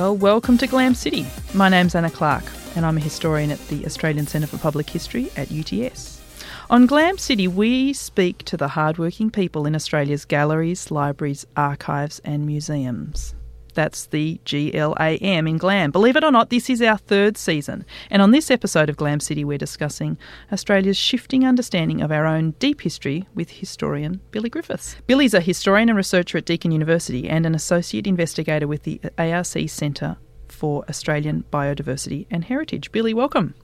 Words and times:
Well, 0.00 0.16
welcome 0.16 0.56
to 0.56 0.66
Glam 0.66 0.94
City. 0.94 1.26
My 1.52 1.68
name's 1.68 1.94
Anna 1.94 2.08
Clark, 2.08 2.44
and 2.74 2.86
I'm 2.86 2.96
a 2.96 3.00
historian 3.00 3.50
at 3.50 3.58
the 3.68 3.84
Australian 3.84 4.26
Centre 4.26 4.46
for 4.46 4.56
Public 4.56 4.88
History 4.88 5.30
at 5.36 5.52
UTS. 5.52 6.22
On 6.70 6.86
Glam 6.86 7.18
City, 7.18 7.46
we 7.46 7.92
speak 7.92 8.42
to 8.44 8.56
the 8.56 8.68
hardworking 8.68 9.28
people 9.28 9.66
in 9.66 9.74
Australia's 9.74 10.24
galleries, 10.24 10.90
libraries, 10.90 11.46
archives, 11.54 12.18
and 12.24 12.46
museums. 12.46 13.34
That's 13.74 14.06
the 14.06 14.40
GLAM 14.44 15.46
in 15.48 15.58
Glam. 15.58 15.90
Believe 15.90 16.16
it 16.16 16.24
or 16.24 16.30
not, 16.30 16.50
this 16.50 16.68
is 16.70 16.82
our 16.82 16.98
third 16.98 17.36
season. 17.36 17.84
And 18.10 18.22
on 18.22 18.30
this 18.30 18.50
episode 18.50 18.88
of 18.88 18.96
Glam 18.96 19.20
City, 19.20 19.44
we're 19.44 19.58
discussing 19.58 20.18
Australia's 20.52 20.96
shifting 20.96 21.46
understanding 21.46 22.00
of 22.00 22.12
our 22.12 22.26
own 22.26 22.52
deep 22.58 22.80
history 22.80 23.26
with 23.34 23.50
historian 23.50 24.20
Billy 24.30 24.48
Griffiths. 24.48 24.96
Billy's 25.06 25.34
a 25.34 25.40
historian 25.40 25.88
and 25.88 25.96
researcher 25.96 26.38
at 26.38 26.44
Deakin 26.44 26.72
University 26.72 27.28
and 27.28 27.46
an 27.46 27.54
associate 27.54 28.06
investigator 28.06 28.66
with 28.66 28.82
the 28.82 29.00
ARC 29.18 29.46
Centre 29.68 30.16
for 30.48 30.84
Australian 30.88 31.44
Biodiversity 31.52 32.26
and 32.30 32.44
Heritage. 32.44 32.92
Billy, 32.92 33.14
welcome. 33.14 33.54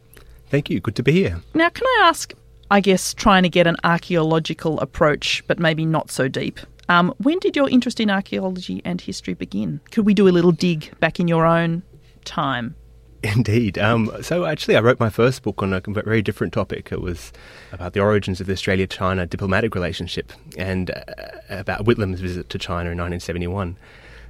Thank 0.49 0.71
you. 0.71 0.81
Good 0.81 0.97
to 0.97 1.03
be 1.03 1.13
here. 1.13 1.43
Now, 1.55 1.69
can 1.69 1.87
I 1.87 2.05
ask, 2.05 2.33
I 2.71 2.81
guess, 2.81 3.13
trying 3.13 3.43
to 3.43 3.49
get 3.49 3.67
an 3.67 3.77
archaeological 3.85 4.79
approach, 4.81 5.43
but 5.47 5.59
maybe 5.59 5.85
not 5.85 6.11
so 6.11 6.29
deep? 6.29 6.61
Um, 6.89 7.15
when 7.19 7.39
did 7.41 7.57
your 7.57 7.69
interest 7.69 8.01
in 8.01 8.11
archaeology 8.11 8.81
and 8.85 9.01
history 9.01 9.35
begin? 9.35 9.81
Could 9.91 10.07
we 10.07 10.15
do 10.15 10.29
a 10.29 10.31
little 10.31 10.53
dig 10.53 10.99
back 11.01 11.19
in 11.19 11.29
your 11.29 11.45
own 11.45 11.83
time? 12.25 12.77
Indeed. 13.23 13.79
Um, 13.79 14.13
so 14.23 14.45
actually, 14.45 14.77
I 14.77 14.81
wrote 14.81 15.01
my 15.01 15.11
first 15.11 15.43
book 15.43 15.63
on 15.63 15.73
a 15.73 15.81
very 15.81 16.23
different 16.23 16.53
topic. 16.53 16.93
It 16.93 17.01
was 17.01 17.33
about 17.73 17.93
the 17.93 18.01
origins 18.01 18.41
of 18.41 18.47
the 18.47 18.53
Australia-China 18.53 19.27
diplomatic 19.27 19.75
relationship 19.75 20.33
and 20.57 20.91
uh, 20.91 21.03
about 21.49 21.87
Whitlam's 21.87 22.21
visit 22.21 22.49
to 22.51 22.59
China 22.59 22.91
in 22.91 22.99
1971. 22.99 23.77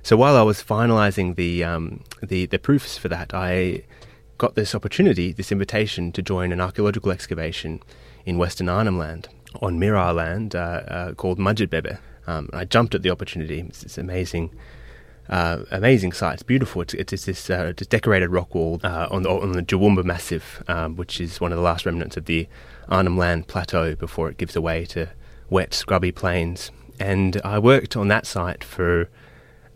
So 0.02 0.16
while 0.16 0.36
I 0.36 0.42
was 0.42 0.62
finalising 0.62 1.34
the, 1.34 1.64
um, 1.64 2.04
the 2.22 2.46
the 2.46 2.58
proofs 2.58 2.96
for 2.96 3.08
that, 3.08 3.34
I 3.34 3.82
got 4.38 4.54
this 4.54 4.74
opportunity, 4.74 5.32
this 5.32 5.50
invitation 5.50 6.12
to 6.12 6.22
join 6.22 6.52
an 6.52 6.60
archaeological 6.60 7.10
excavation 7.10 7.82
in 8.24 8.38
Western 8.38 8.68
Arnhem 8.68 8.98
Land 8.98 9.28
on 9.60 9.78
Mirarr 9.78 10.14
land 10.14 10.54
uh, 10.54 10.58
uh, 10.58 11.14
called 11.14 11.38
Madjedbebe. 11.38 11.98
Um, 12.26 12.48
I 12.52 12.64
jumped 12.64 12.94
at 12.94 13.02
the 13.02 13.10
opportunity. 13.10 13.60
It's, 13.60 13.82
it's 13.82 13.98
amazing. 13.98 14.50
Uh, 15.28 15.64
amazing 15.70 16.12
site. 16.12 16.34
It's 16.34 16.42
beautiful. 16.42 16.82
It's, 16.82 16.94
it's, 16.94 17.12
it's 17.12 17.24
this, 17.24 17.50
uh, 17.50 17.72
decorated 17.88 18.28
rock 18.30 18.54
wall 18.54 18.80
uh, 18.84 19.08
on 19.10 19.22
the 19.22 19.30
on 19.30 19.52
the 19.52 19.62
Djawumbu 19.62 20.04
Massif, 20.04 20.62
um, 20.68 20.96
which 20.96 21.20
is 21.20 21.40
one 21.40 21.52
of 21.52 21.56
the 21.56 21.64
last 21.64 21.84
remnants 21.84 22.16
of 22.16 22.26
the 22.26 22.46
Arnhem 22.88 23.18
Land 23.18 23.48
Plateau 23.48 23.96
before 23.96 24.28
it 24.28 24.36
gives 24.36 24.54
away 24.54 24.84
to 24.86 25.08
wet, 25.50 25.74
scrubby 25.74 26.12
plains. 26.12 26.70
And 27.00 27.40
I 27.44 27.58
worked 27.58 27.96
on 27.96 28.08
that 28.08 28.24
site 28.24 28.62
for 28.62 29.08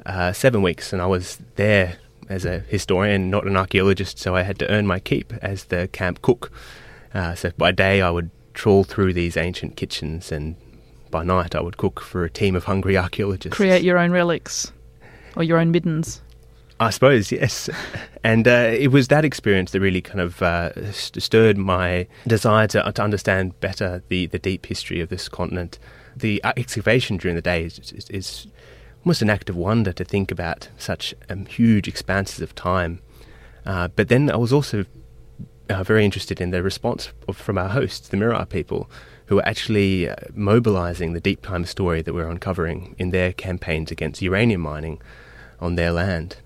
uh, 0.07 0.33
seven 0.33 0.63
weeks, 0.63 0.93
and 0.93 1.03
I 1.03 1.07
was 1.07 1.39
there 1.57 1.99
as 2.29 2.45
a 2.45 2.61
historian, 2.61 3.29
not 3.29 3.45
an 3.45 3.57
archaeologist, 3.57 4.19
so 4.19 4.37
I 4.37 4.43
had 4.43 4.59
to 4.61 4.71
earn 4.71 4.87
my 4.87 5.01
keep 5.01 5.33
as 5.43 5.65
the 5.65 5.89
camp 5.89 6.23
cook. 6.23 6.53
Uh, 7.13 7.35
so 7.35 7.51
by 7.59 7.73
day, 7.73 8.01
I 8.01 8.11
would 8.11 8.31
trawl 8.55 8.85
through 8.85 9.13
these 9.13 9.37
ancient 9.37 9.77
kitchens 9.77 10.31
and 10.31 10.55
by 11.11 11.25
night 11.25 11.55
I 11.55 11.61
would 11.61 11.77
cook 11.77 12.01
for 12.01 12.25
a 12.25 12.31
team 12.31 12.55
of 12.57 12.65
hungry 12.65 12.97
archaeologists. 12.97 13.57
Create 13.57 13.83
your 13.83 13.99
own 13.99 14.11
relics 14.11 14.73
or 15.37 15.43
your 15.43 15.59
own 15.59 15.71
middens. 15.71 16.23
I 16.81 16.89
suppose, 16.89 17.31
yes. 17.31 17.69
And 18.25 18.49
uh, 18.49 18.73
it 18.73 18.89
was 18.89 19.09
that 19.09 19.23
experience 19.23 19.73
that 19.73 19.81
really 19.81 20.01
kind 20.01 20.21
of 20.21 20.41
uh, 20.43 20.93
stirred 20.93 21.59
my 21.59 22.07
desire 22.27 22.67
to, 22.69 22.91
to 22.91 23.03
understand 23.03 23.61
better 23.61 24.03
the, 24.09 24.27
the 24.27 24.39
deep 24.39 24.65
history 24.65 25.01
of 25.01 25.11
this 25.11 25.29
continent. 25.29 25.79
The 26.17 26.41
excavation 26.45 27.19
during 27.19 27.35
the 27.35 27.43
day 27.43 27.65
is, 27.65 27.93
is, 27.93 28.09
is 28.09 28.47
almost 29.05 29.21
an 29.21 29.29
act 29.29 29.51
of 29.51 29.57
wonder 29.57 29.93
to 29.93 30.05
think 30.05 30.31
about 30.31 30.71
such 30.79 31.15
um, 31.29 31.45
huge 31.45 31.87
expanses 31.87 32.41
of 32.41 32.55
time. 32.55 33.01
Uh, 33.67 33.89
but 33.89 34.09
then 34.09 34.31
I 34.31 34.37
was 34.37 34.53
also 34.53 34.87
uh, 35.69 35.85
very 35.85 36.05
interested 36.05 36.41
in 36.41 36.51
the 36.51 36.63
response 36.63 37.13
of, 37.29 37.37
from 37.37 37.59
our 37.59 37.69
hosts, 37.69 38.09
the 38.09 38.17
Mirarr 38.17 38.49
people, 38.49 38.91
who 39.31 39.39
are 39.39 39.47
actually 39.47 40.09
uh, 40.09 40.17
mobilizing 40.35 41.13
the 41.13 41.21
deep 41.21 41.41
time 41.41 41.65
story 41.65 42.03
that 42.03 42.13
we're 42.13 42.29
uncovering 42.29 42.97
in 42.99 43.11
their 43.11 43.33
campaigns 43.33 43.93
against 43.93 44.21
uranium 44.21 44.61
mining 44.61 45.01
on 45.61 45.77
their 45.77 45.93
land. 45.93 46.37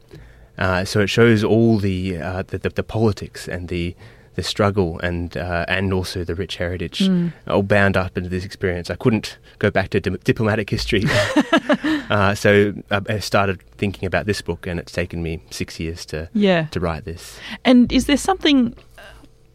Uh, 0.59 0.85
so 0.85 1.01
it 1.01 1.09
shows 1.09 1.43
all 1.43 1.79
the, 1.79 2.19
uh, 2.19 2.43
the, 2.43 2.59
the, 2.59 2.69
the 2.69 2.83
politics 2.85 3.49
and 3.49 3.69
the 3.69 3.97
the 4.35 4.43
struggle 4.43 4.99
and 4.99 5.37
uh, 5.37 5.65
and 5.69 5.93
also 5.93 6.25
the 6.25 6.35
rich 6.35 6.57
heritage 6.57 6.99
mm. 6.99 7.33
all 7.47 7.63
bound 7.63 7.97
up 7.97 8.19
into 8.19 8.29
this 8.29 8.45
experience. 8.45 8.91
I 8.91 8.97
couldn't 8.97 9.39
go 9.61 9.71
back 9.71 9.91
to 9.91 10.01
di- 10.01 10.19
diplomatic 10.25 10.69
history, 10.69 11.05
uh, 12.11 12.35
so 12.35 12.75
I 12.91 13.21
started 13.21 13.63
thinking 13.79 14.09
about 14.09 14.27
this 14.27 14.43
book, 14.43 14.67
and 14.67 14.81
it's 14.81 14.91
taken 14.91 15.23
me 15.23 15.41
six 15.51 15.79
years 15.79 16.05
to 16.07 16.29
yeah. 16.35 16.67
to 16.73 16.81
write 16.81 17.05
this. 17.05 17.39
And 17.65 17.93
is 17.93 18.07
there 18.07 18.17
something 18.17 18.75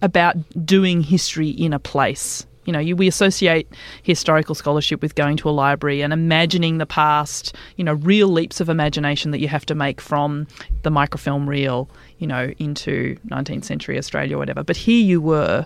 about 0.01 0.38
doing 0.66 1.01
history 1.01 1.50
in 1.50 1.73
a 1.73 1.79
place 1.79 2.46
you 2.69 2.74
know, 2.74 2.78
you, 2.78 2.96
we 2.96 3.07
associate 3.07 3.68
historical 4.03 4.53
scholarship 4.53 5.02
with 5.02 5.16
going 5.16 5.35
to 5.38 5.50
a 5.50 5.56
library 5.66 6.03
and 6.03 6.13
imagining 6.13 6.78
the 6.78 6.85
past, 6.85 7.56
you 7.78 7.84
know, 7.84 7.94
real 7.94 8.28
leaps 8.28 8.62
of 8.62 8.69
imagination 8.69 9.31
that 9.31 9.40
you 9.40 9.47
have 9.47 9.66
to 9.66 9.74
make 9.74 10.00
from 10.00 10.46
the 10.84 10.91
microfilm 10.91 11.50
reel, 11.50 11.90
you 12.19 12.28
know, 12.28 12.53
into 12.59 13.18
19th 13.29 13.66
century 13.66 13.97
Australia 13.97 14.35
or 14.35 14.38
whatever. 14.38 14.63
But 14.63 14.78
here 14.78 15.03
you 15.03 15.19
were 15.19 15.66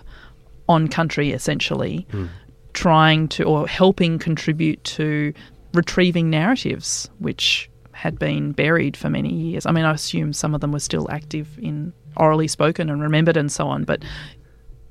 on 0.66 0.88
country 0.88 1.32
essentially, 1.32 2.06
mm. 2.10 2.30
trying 2.72 3.28
to 3.28 3.44
or 3.44 3.68
helping 3.68 4.18
contribute 4.18 4.82
to 4.84 5.34
retrieving 5.74 6.30
narratives 6.30 7.10
which 7.18 7.68
had 7.92 8.18
been 8.18 8.52
buried 8.52 8.96
for 8.96 9.10
many 9.10 9.30
years. 9.30 9.66
I 9.66 9.72
mean, 9.72 9.84
I 9.84 9.92
assume 9.92 10.32
some 10.32 10.54
of 10.54 10.62
them 10.62 10.72
were 10.72 10.80
still 10.80 11.06
active 11.10 11.58
in 11.58 11.92
orally 12.16 12.48
spoken 12.48 12.88
and 12.88 13.02
remembered 13.02 13.36
and 13.36 13.52
so 13.52 13.66
on, 13.68 13.84
but 13.84 14.02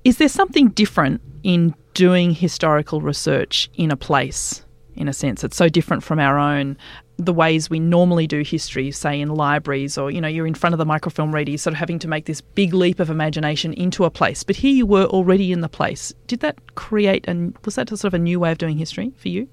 is 0.04 0.18
there 0.18 0.30
something 0.30 0.70
different 0.70 1.22
in 1.44 1.74
doing 1.94 2.34
historical 2.34 3.02
research 3.02 3.70
in 3.76 3.92
a 3.92 3.96
place, 3.96 4.64
in 4.96 5.08
a 5.08 5.14
sense? 5.14 5.44
It's 5.44 5.58
so 5.58 5.70
different 5.70 6.04
from 6.04 6.20
our 6.20 6.38
own 6.38 6.78
the 7.18 7.34
ways 7.34 7.70
we 7.70 7.80
normally 7.80 8.26
do 8.28 8.42
history, 8.42 8.90
say 8.92 9.22
in 9.22 9.30
libraries, 9.30 9.98
or 9.98 10.10
you 10.10 10.20
know, 10.20 10.28
you're 10.28 10.48
in 10.48 10.56
front 10.56 10.74
of 10.74 10.80
the 10.80 10.86
microfilm 10.86 11.34
reader, 11.34 11.52
you're 11.52 11.58
sort 11.58 11.74
of 11.74 11.78
having 11.78 12.00
to 12.00 12.08
make 12.08 12.26
this 12.26 12.42
big 12.42 12.74
leap 12.74 13.00
of 13.00 13.10
imagination 13.10 13.74
into 13.74 14.04
a 14.04 14.10
place. 14.10 14.44
But 14.44 14.56
here 14.56 14.74
you 14.74 14.86
were 14.86 15.06
already 15.06 15.52
in 15.52 15.62
the 15.62 15.70
place. 15.70 16.14
Did 16.28 16.40
that 16.40 16.76
create 16.76 17.26
and 17.28 17.56
was 17.66 17.76
that 17.76 17.90
sort 17.90 18.06
of 18.06 18.14
a 18.14 18.20
new 18.20 18.40
way 18.40 18.52
of 18.52 18.58
doing 18.58 18.78
history 18.78 19.14
for 19.18 19.30
you? 19.30 19.48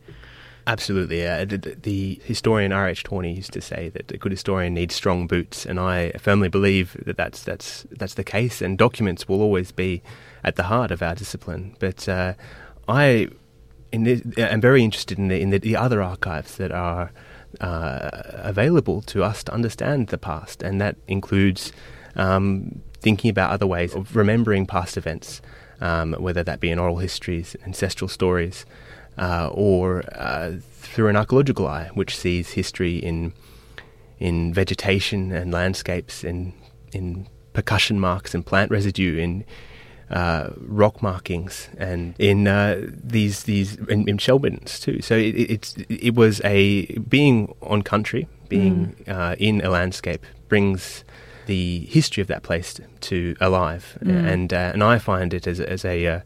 Absolutely. 0.66 1.26
Uh, 1.26 1.44
the, 1.44 1.58
the, 1.58 2.20
historian 2.24 2.70
R.H. 2.70 3.02
Tawney 3.02 3.34
used 3.34 3.52
to 3.54 3.60
say 3.60 3.88
that 3.90 4.12
a 4.12 4.18
good 4.18 4.30
historian 4.30 4.74
needs 4.74 4.94
strong 4.94 5.26
boots, 5.26 5.66
and 5.66 5.80
I 5.80 6.12
firmly 6.12 6.48
believe 6.48 6.96
that 7.04 7.16
that's 7.16 7.42
that's 7.42 7.86
that's 7.90 8.14
the 8.14 8.24
case. 8.24 8.60
And 8.62 8.78
documents 8.78 9.26
will 9.26 9.40
always 9.40 9.72
be 9.72 10.02
at 10.42 10.56
the 10.56 10.64
heart 10.64 10.90
of 10.90 11.02
our 11.02 11.14
discipline. 11.14 11.76
But 11.78 12.08
uh, 12.08 12.34
I 12.88 13.28
this, 13.92 14.22
am 14.38 14.60
very 14.60 14.82
interested 14.82 15.18
in 15.18 15.28
the 15.28 15.40
in 15.40 15.50
the, 15.50 15.58
the 15.58 15.76
other 15.76 16.02
archives 16.02 16.56
that 16.56 16.72
are 16.72 17.12
uh, 17.60 18.10
available 18.34 19.02
to 19.02 19.24
us 19.24 19.42
to 19.44 19.52
understand 19.52 20.08
the 20.08 20.18
past, 20.18 20.62
and 20.62 20.80
that 20.80 20.96
includes 21.08 21.72
um, 22.16 22.82
thinking 23.00 23.30
about 23.30 23.50
other 23.50 23.66
ways 23.66 23.94
of 23.94 24.14
remembering 24.14 24.66
past 24.66 24.96
events, 24.96 25.40
um, 25.80 26.12
whether 26.14 26.42
that 26.42 26.60
be 26.60 26.70
in 26.70 26.78
oral 26.78 26.98
histories, 26.98 27.56
ancestral 27.64 28.08
stories 28.08 28.64
uh, 29.18 29.48
or 29.52 30.02
uh, 30.14 30.52
through 30.72 31.08
an 31.08 31.16
archaeological 31.16 31.66
eye, 31.66 31.90
which 31.94 32.16
sees 32.16 32.50
history 32.50 32.96
in 32.96 33.32
in 34.18 34.52
vegetation 34.52 35.32
and 35.32 35.52
landscapes, 35.52 36.24
in 36.24 36.52
in 36.92 37.26
percussion 37.52 37.98
marks 37.98 38.34
and 38.34 38.46
plant 38.46 38.70
residue, 38.70 39.18
in 39.18 39.44
uh, 40.10 40.50
rock 40.58 41.02
markings, 41.02 41.68
and 41.78 42.14
in 42.18 42.48
uh, 42.48 42.88
these 42.90 43.44
these 43.44 43.76
in, 43.76 44.08
in 44.08 44.18
shell 44.18 44.40
too. 44.40 45.00
So 45.00 45.16
it, 45.16 45.34
it's 45.36 45.74
it 45.88 46.14
was 46.14 46.40
a 46.44 46.86
being 46.98 47.54
on 47.62 47.82
country, 47.82 48.28
being 48.48 48.96
mm. 49.06 49.08
Uh, 49.08 49.36
in 49.38 49.60
a 49.62 49.70
landscape 49.70 50.24
brings 50.48 51.04
the 51.46 51.80
history 51.86 52.20
of 52.20 52.26
that 52.28 52.42
place 52.42 52.80
to 53.00 53.36
alive, 53.40 53.98
mm. 54.02 54.10
and 54.10 54.52
uh, 54.52 54.70
and 54.72 54.82
I 54.82 54.98
find 54.98 55.32
it 55.32 55.46
as 55.46 55.60
as 55.60 55.84
a 55.84 56.06
uh, 56.06 56.20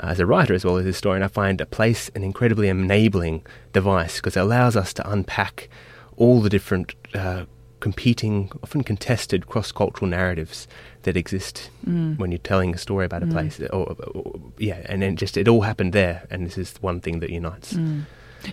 as 0.00 0.20
a 0.20 0.26
writer 0.26 0.54
as 0.54 0.64
well 0.64 0.76
as 0.76 0.84
a 0.84 0.88
historian, 0.88 1.22
I 1.22 1.28
find 1.28 1.60
a 1.60 1.66
place 1.66 2.10
an 2.14 2.22
incredibly 2.22 2.68
enabling 2.68 3.44
device 3.72 4.16
because 4.16 4.36
it 4.36 4.40
allows 4.40 4.76
us 4.76 4.92
to 4.94 5.10
unpack 5.10 5.68
all 6.16 6.40
the 6.40 6.48
different 6.48 6.94
uh, 7.14 7.46
competing, 7.80 8.50
often 8.62 8.82
contested 8.82 9.46
cross 9.46 9.72
cultural 9.72 10.08
narratives 10.08 10.68
that 11.08 11.16
exist 11.16 11.70
mm. 11.86 12.18
when 12.18 12.30
you're 12.30 12.38
telling 12.38 12.74
a 12.74 12.78
story 12.78 13.06
about 13.06 13.22
a 13.22 13.26
mm. 13.26 13.32
place. 13.32 13.58
Or, 13.60 13.66
or, 13.72 13.96
or, 14.14 14.40
yeah, 14.58 14.82
and 14.84 15.00
then 15.00 15.16
just 15.16 15.38
it 15.38 15.48
all 15.48 15.62
happened 15.62 15.94
there, 15.94 16.26
and 16.30 16.44
this 16.44 16.58
is 16.58 16.74
one 16.82 17.00
thing 17.00 17.20
that 17.20 17.30
unites. 17.30 17.72
Mm. 17.72 18.02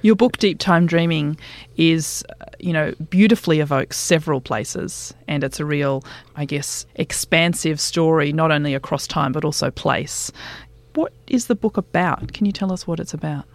Your 0.01 0.15
book, 0.15 0.37
Deep 0.37 0.57
Time 0.57 0.85
Dreaming, 0.87 1.37
is, 1.75 2.23
you 2.59 2.71
know, 2.71 2.93
beautifully 3.09 3.59
evokes 3.59 3.97
several 3.97 4.39
places, 4.39 5.13
and 5.27 5.43
it's 5.43 5.59
a 5.59 5.65
real, 5.65 6.03
I 6.37 6.45
guess, 6.45 6.85
expansive 6.95 7.81
story, 7.81 8.31
not 8.31 8.51
only 8.51 8.73
across 8.73 9.05
time 9.05 9.33
but 9.33 9.43
also 9.43 9.69
place. 9.69 10.31
What 10.93 11.11
is 11.27 11.47
the 11.47 11.55
book 11.55 11.75
about? 11.75 12.31
Can 12.31 12.45
you 12.45 12.53
tell 12.53 12.71
us 12.71 12.87
what 12.87 13.01
it's 13.01 13.13
about? 13.13 13.45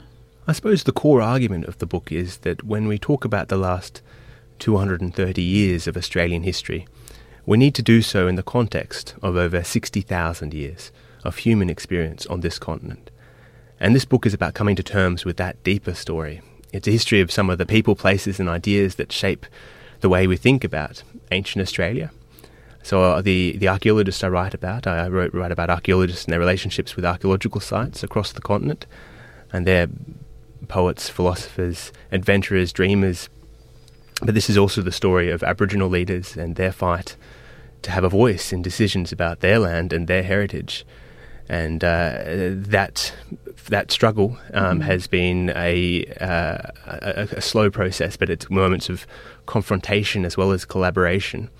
I 0.46 0.52
suppose 0.52 0.84
the 0.84 0.92
core 0.92 1.22
argument 1.22 1.64
of 1.64 1.78
the 1.78 1.86
book 1.86 2.12
is 2.12 2.38
that 2.38 2.64
when 2.64 2.86
we 2.86 2.98
talk 2.98 3.24
about 3.24 3.48
the 3.48 3.56
last 3.56 4.02
230 4.58 5.42
years 5.42 5.86
of 5.86 5.96
Australian 5.96 6.42
history, 6.42 6.86
we 7.46 7.56
need 7.56 7.74
to 7.74 7.82
do 7.82 8.02
so 8.02 8.28
in 8.28 8.36
the 8.36 8.42
context 8.42 9.14
of 9.22 9.36
over 9.36 9.62
60,000 9.62 10.54
years 10.54 10.92
of 11.24 11.38
human 11.38 11.70
experience 11.70 12.26
on 12.26 12.40
this 12.40 12.58
continent. 12.58 13.10
And 13.78 13.94
this 13.94 14.04
book 14.04 14.26
is 14.26 14.34
about 14.34 14.54
coming 14.54 14.76
to 14.76 14.82
terms 14.82 15.24
with 15.24 15.36
that 15.38 15.62
deeper 15.64 15.94
story. 15.94 16.42
It's 16.72 16.86
a 16.86 16.92
history 16.92 17.20
of 17.20 17.32
some 17.32 17.50
of 17.50 17.58
the 17.58 17.66
people, 17.66 17.96
places, 17.96 18.38
and 18.38 18.48
ideas 18.48 18.96
that 18.96 19.12
shape 19.12 19.46
the 20.00 20.08
way 20.08 20.26
we 20.26 20.36
think 20.36 20.64
about 20.64 21.02
ancient 21.30 21.62
Australia. 21.62 22.10
So 22.82 23.02
uh, 23.02 23.20
the 23.20 23.56
the 23.58 23.68
archaeologists 23.68 24.24
I 24.24 24.28
write 24.28 24.54
about, 24.54 24.86
I 24.86 25.08
wrote, 25.08 25.34
write 25.34 25.52
about 25.52 25.70
archaeologists 25.70 26.24
and 26.24 26.32
their 26.32 26.40
relationships 26.40 26.96
with 26.96 27.04
archaeological 27.04 27.60
sites 27.60 28.02
across 28.02 28.32
the 28.32 28.40
continent, 28.40 28.86
and 29.52 29.66
they're 29.66 29.88
poets, 30.68 31.08
philosophers, 31.08 31.92
adventurers, 32.12 32.72
dreamers. 32.72 33.28
But 34.22 34.34
this 34.34 34.50
is 34.50 34.58
also 34.58 34.82
the 34.82 34.92
story 34.92 35.30
of 35.30 35.42
Aboriginal 35.42 35.88
leaders 35.88 36.36
and 36.36 36.56
their 36.56 36.72
fight 36.72 37.16
to 37.82 37.90
have 37.90 38.04
a 38.04 38.08
voice 38.08 38.52
in 38.52 38.62
decisions 38.62 39.12
about 39.12 39.40
their 39.40 39.58
land 39.58 39.92
and 39.92 40.06
their 40.06 40.22
heritage. 40.22 40.84
And 41.48 41.82
uh, 41.82 42.20
that 42.24 43.12
that 43.68 43.90
struggle 43.90 44.38
um, 44.54 44.80
mm. 44.80 44.82
has 44.82 45.06
been 45.06 45.50
a, 45.56 46.04
uh, 46.20 46.58
a, 46.86 47.28
a 47.32 47.40
slow 47.40 47.70
process, 47.70 48.16
but 48.16 48.30
it's 48.30 48.48
moments 48.48 48.88
of 48.88 49.06
confrontation 49.46 50.24
as 50.24 50.36
well 50.36 50.52
as 50.52 50.64
collaboration. 50.64 51.50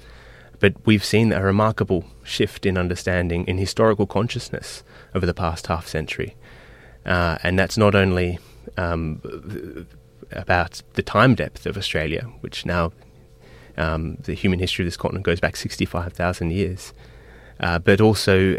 But 0.61 0.75
we've 0.85 1.05
seen 1.05 1.33
a 1.33 1.43
remarkable 1.43 2.05
shift 2.23 2.67
in 2.67 2.77
understanding 2.79 3.47
in 3.47 3.59
historical 3.59 4.07
consciousness 4.07 4.85
over 5.15 5.27
the 5.27 5.35
past 5.35 5.67
half 5.67 5.89
century. 5.89 6.37
Uh, 7.05 7.39
and 7.43 7.59
that's 7.59 7.79
not 7.79 7.95
only 7.95 8.39
um, 8.77 9.21
about 10.33 10.83
the 10.95 11.03
time 11.03 11.35
depth 11.35 11.67
of 11.67 11.77
Australia, 11.77 12.23
which 12.41 12.67
now 12.67 12.93
um, 13.77 14.17
the 14.25 14.35
human 14.35 14.59
history 14.59 14.85
of 14.85 14.87
this 14.87 14.97
continent 14.97 15.25
goes 15.25 15.41
back 15.41 15.57
65,000 15.57 16.51
years. 16.53 16.93
Uh, 17.61 17.79
but 17.79 18.01
also, 18.01 18.57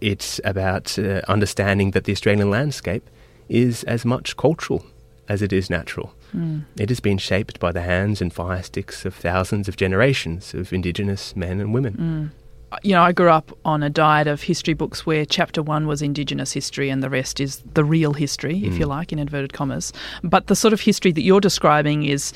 it's 0.00 0.40
about 0.44 0.98
uh, 0.98 1.20
understanding 1.28 1.92
that 1.92 2.04
the 2.04 2.12
Australian 2.12 2.50
landscape 2.50 3.08
is 3.48 3.84
as 3.84 4.04
much 4.04 4.36
cultural 4.36 4.84
as 5.28 5.40
it 5.42 5.52
is 5.52 5.70
natural. 5.70 6.12
Mm. 6.34 6.64
It 6.76 6.88
has 6.88 6.98
been 6.98 7.18
shaped 7.18 7.60
by 7.60 7.70
the 7.70 7.82
hands 7.82 8.20
and 8.20 8.32
fire 8.32 8.62
sticks 8.62 9.04
of 9.04 9.14
thousands 9.14 9.68
of 9.68 9.76
generations 9.76 10.52
of 10.54 10.72
Indigenous 10.72 11.36
men 11.36 11.60
and 11.60 11.72
women. 11.72 11.94
Mm 11.94 12.39
you 12.82 12.92
know, 12.92 13.02
I 13.02 13.12
grew 13.12 13.30
up 13.30 13.56
on 13.64 13.82
a 13.82 13.90
diet 13.90 14.26
of 14.26 14.42
history 14.42 14.74
books 14.74 15.04
where 15.04 15.24
chapter 15.24 15.62
one 15.62 15.86
was 15.86 16.02
Indigenous 16.02 16.52
history 16.52 16.88
and 16.88 17.02
the 17.02 17.10
rest 17.10 17.40
is 17.40 17.62
the 17.74 17.84
real 17.84 18.12
history, 18.12 18.64
if 18.64 18.74
mm. 18.74 18.78
you 18.80 18.86
like, 18.86 19.12
in 19.12 19.18
inverted 19.18 19.52
commas. 19.52 19.92
But 20.22 20.46
the 20.46 20.56
sort 20.56 20.72
of 20.72 20.80
history 20.80 21.12
that 21.12 21.22
you're 21.22 21.40
describing 21.40 22.04
is 22.04 22.32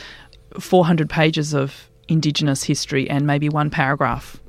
400 0.58 1.08
pages 1.08 1.54
of 1.54 1.88
Indigenous 2.08 2.64
history 2.64 3.08
and 3.08 3.26
maybe 3.26 3.48
one 3.48 3.70
paragraph 3.70 4.40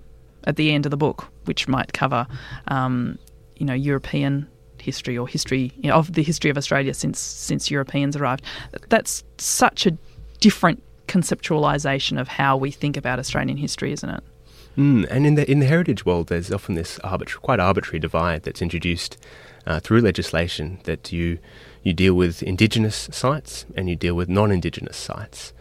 at 0.46 0.56
the 0.56 0.72
end 0.72 0.86
of 0.86 0.90
the 0.90 0.98
book, 0.98 1.28
which 1.46 1.68
might 1.68 1.94
cover, 1.94 2.28
um, 2.68 3.18
you 3.56 3.66
know, 3.66 3.74
European 3.74 4.48
history 4.82 5.18
or 5.18 5.28
history 5.28 5.72
you 5.78 5.90
know, 5.90 5.96
of 5.96 6.14
the 6.14 6.22
history 6.22 6.50
of 6.50 6.58
Australia 6.58 6.94
since 6.94 7.20
since 7.20 7.72
Europeans 7.72 8.16
arrived. 8.16 8.44
That's 8.90 9.24
such 9.38 9.86
a 9.86 9.98
different 10.40 10.84
conceptualization 11.08 12.20
of 12.20 12.28
how 12.28 12.58
we 12.58 12.72
think 12.72 12.98
about 12.98 13.20
Australian 13.20 13.58
history, 13.58 13.92
isn't 13.92 14.10
it? 14.10 14.24
Mm, 14.78 15.08
and 15.10 15.26
in 15.26 15.36
the 15.36 15.50
in 15.50 15.60
the 15.60 15.66
heritage 15.66 16.06
world, 16.06 16.28
there's 16.28 16.52
often 16.52 16.76
this 16.76 17.00
quite 17.42 17.60
arbitrary 17.60 18.00
divide 18.00 18.44
that's 18.44 18.62
introduced 18.62 19.18
uh, 19.66 19.80
through 19.80 20.02
legislation 20.02 20.80
that 20.84 21.12
you 21.12 21.40
you 21.84 21.94
deal 21.94 22.14
with 22.14 22.44
indigenous 22.44 23.08
sites 23.12 23.66
and 23.76 23.90
you 23.90 23.96
deal 23.96 24.16
with 24.16 24.28
non-indigenous 24.28 24.98
sites, 24.98 25.54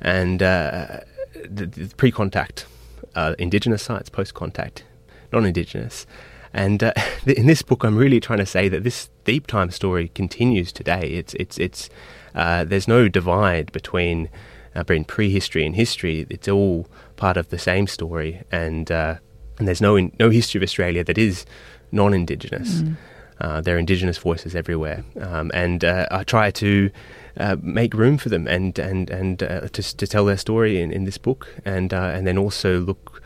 and 0.00 0.42
uh, 0.42 1.00
the, 1.44 1.66
the 1.66 1.94
pre-contact 1.96 2.66
uh, 3.14 3.34
indigenous 3.38 3.82
sites, 3.82 4.08
post-contact 4.08 4.84
non-indigenous. 5.32 6.06
And 6.52 6.82
uh, 6.82 6.92
in 7.26 7.46
this 7.46 7.62
book, 7.62 7.84
I'm 7.84 7.96
really 7.96 8.18
trying 8.18 8.38
to 8.38 8.46
say 8.46 8.68
that 8.68 8.82
this 8.82 9.10
deep 9.24 9.46
time 9.46 9.70
story 9.70 10.08
continues 10.08 10.72
today. 10.72 11.12
It's 11.12 11.34
it's 11.34 11.58
it's 11.58 11.88
uh, 12.34 12.64
there's 12.64 12.88
no 12.88 13.08
divide 13.08 13.70
between 13.70 14.28
uh, 14.74 14.82
between 14.82 15.04
prehistory 15.04 15.64
and 15.64 15.76
history. 15.76 16.26
It's 16.30 16.48
all 16.48 16.88
part 17.16 17.36
of 17.36 17.48
the 17.48 17.58
same 17.58 17.86
story, 17.86 18.42
and 18.52 18.90
uh, 18.90 19.16
and 19.58 19.66
there's 19.66 19.80
no 19.80 19.96
in, 19.96 20.12
no 20.18 20.30
history 20.30 20.58
of 20.58 20.62
Australia 20.62 21.04
that 21.04 21.18
is 21.18 21.46
non-indigenous. 21.92 22.82
Mm. 22.82 22.96
Uh, 23.38 23.60
there 23.60 23.76
are 23.76 23.78
indigenous 23.78 24.18
voices 24.18 24.54
everywhere, 24.54 25.04
um, 25.20 25.50
and 25.52 25.84
uh, 25.84 26.06
I 26.10 26.24
try 26.24 26.50
to 26.52 26.90
uh, 27.36 27.56
make 27.60 27.92
room 27.92 28.18
for 28.18 28.30
them 28.30 28.46
and 28.46 28.78
and 28.78 29.10
and 29.10 29.42
uh, 29.42 29.68
to 29.68 29.96
to 29.96 30.06
tell 30.06 30.24
their 30.24 30.38
story 30.38 30.80
in, 30.80 30.92
in 30.92 31.04
this 31.04 31.18
book, 31.18 31.48
and 31.64 31.92
uh, 31.92 32.12
and 32.14 32.26
then 32.26 32.38
also 32.38 32.80
look. 32.80 33.22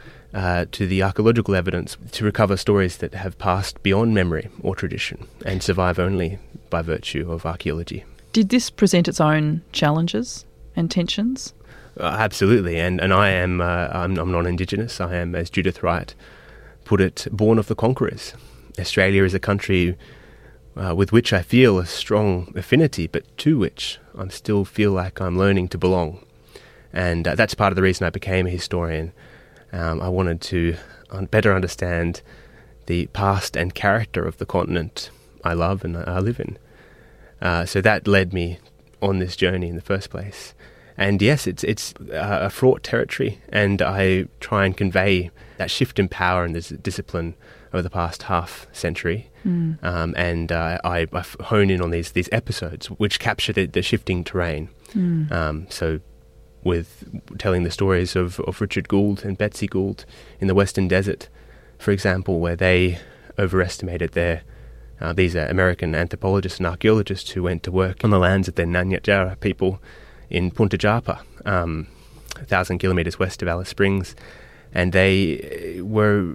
to 0.70 0.86
the 0.86 1.02
archaeological 1.02 1.56
evidence 1.56 1.96
to 2.12 2.24
recover 2.24 2.56
stories 2.56 2.98
that 2.98 3.14
have 3.14 3.34
passed 3.38 3.82
beyond 3.82 4.14
memory 4.14 4.48
or 4.62 4.76
tradition 4.76 5.26
and 5.44 5.60
survive 5.60 5.98
only 5.98 6.38
by 6.70 6.82
virtue 6.82 7.32
of 7.32 7.44
archaeology. 7.44 8.04
Did 8.32 8.48
this 8.48 8.70
present 8.70 9.08
its 9.08 9.20
own 9.20 9.60
challenges 9.72 10.46
and 10.76 10.88
tensions? 10.88 11.52
Uh, 12.00 12.16
absolutely, 12.18 12.78
and 12.78 12.98
and 12.98 13.12
I 13.12 13.28
am 13.28 13.60
uh, 13.60 13.88
I'm, 13.92 14.16
I'm 14.16 14.32
non-indigenous. 14.32 15.02
I 15.02 15.16
am, 15.16 15.34
as 15.34 15.50
Judith 15.50 15.82
Wright 15.82 16.14
put 16.84 17.00
it, 17.00 17.26
born 17.30 17.58
of 17.58 17.66
the 17.66 17.74
conquerors. 17.74 18.32
Australia 18.78 19.22
is 19.22 19.34
a 19.34 19.38
country 19.38 19.98
uh, 20.76 20.94
with 20.94 21.12
which 21.12 21.32
I 21.34 21.42
feel 21.42 21.78
a 21.78 21.84
strong 21.84 22.52
affinity, 22.56 23.06
but 23.06 23.24
to 23.38 23.58
which 23.58 23.98
I 24.16 24.26
still 24.28 24.64
feel 24.64 24.92
like 24.92 25.20
I'm 25.20 25.36
learning 25.36 25.68
to 25.68 25.78
belong, 25.78 26.24
and 26.90 27.28
uh, 27.28 27.34
that's 27.34 27.54
part 27.54 27.70
of 27.70 27.76
the 27.76 27.82
reason 27.82 28.06
I 28.06 28.10
became 28.10 28.46
a 28.46 28.50
historian. 28.50 29.12
Um, 29.70 30.00
I 30.00 30.08
wanted 30.08 30.40
to 30.40 30.76
better 31.30 31.54
understand 31.54 32.22
the 32.86 33.06
past 33.08 33.56
and 33.56 33.74
character 33.74 34.24
of 34.24 34.38
the 34.38 34.46
continent 34.46 35.10
I 35.44 35.52
love 35.52 35.84
and 35.84 35.96
I 35.98 36.18
live 36.18 36.40
in. 36.40 36.56
Uh, 37.42 37.66
so 37.66 37.82
that 37.82 38.08
led 38.08 38.32
me 38.32 38.58
on 39.02 39.18
this 39.18 39.36
journey 39.36 39.68
in 39.68 39.76
the 39.76 39.82
first 39.82 40.08
place. 40.08 40.54
And 41.00 41.22
yes, 41.22 41.46
it's 41.46 41.64
it's 41.64 41.94
uh, 42.12 42.40
a 42.42 42.50
fraught 42.50 42.82
territory, 42.82 43.40
and 43.48 43.80
I 43.80 44.26
try 44.38 44.66
and 44.66 44.76
convey 44.76 45.30
that 45.56 45.70
shift 45.70 45.98
in 45.98 46.08
power 46.08 46.44
and 46.44 46.54
this 46.54 46.68
discipline 46.68 47.34
over 47.72 47.80
the 47.80 47.88
past 47.88 48.24
half 48.24 48.66
century. 48.70 49.30
Mm. 49.46 49.82
Um, 49.82 50.14
and 50.18 50.52
uh, 50.52 50.78
I, 50.84 51.06
I, 51.10 51.24
hone 51.44 51.70
in 51.70 51.80
on 51.80 51.90
these 51.90 52.12
these 52.12 52.28
episodes 52.32 52.90
which 52.90 53.18
capture 53.18 53.54
the, 53.54 53.64
the 53.64 53.80
shifting 53.80 54.24
terrain. 54.24 54.68
Mm. 54.92 55.32
Um, 55.32 55.66
so, 55.70 56.00
with 56.64 57.08
telling 57.38 57.62
the 57.62 57.70
stories 57.70 58.14
of, 58.14 58.38
of 58.40 58.60
Richard 58.60 58.86
Gould 58.86 59.24
and 59.24 59.38
Betsy 59.38 59.66
Gould 59.66 60.04
in 60.38 60.48
the 60.48 60.54
Western 60.54 60.86
Desert, 60.86 61.30
for 61.78 61.92
example, 61.92 62.40
where 62.40 62.56
they 62.56 62.98
overestimated 63.38 64.12
their 64.12 64.42
uh, 65.00 65.14
these 65.14 65.34
are 65.34 65.46
American 65.46 65.94
anthropologists 65.94 66.58
and 66.58 66.66
archaeologists 66.66 67.30
who 67.30 67.42
went 67.42 67.62
to 67.62 67.72
work 67.72 68.04
on 68.04 68.10
the 68.10 68.18
lands 68.18 68.48
of 68.48 68.56
the 68.56 68.64
Ngaanyatjarra 68.64 69.40
people 69.40 69.80
in 70.30 70.50
Puntutjarpa, 70.50 71.20
um, 71.44 71.88
a 72.36 72.44
thousand 72.44 72.78
kilometres 72.78 73.18
west 73.18 73.42
of 73.42 73.48
Alice 73.48 73.68
Springs, 73.68 74.14
and 74.72 74.92
they 74.92 75.78
uh, 75.78 75.84
were 75.84 76.34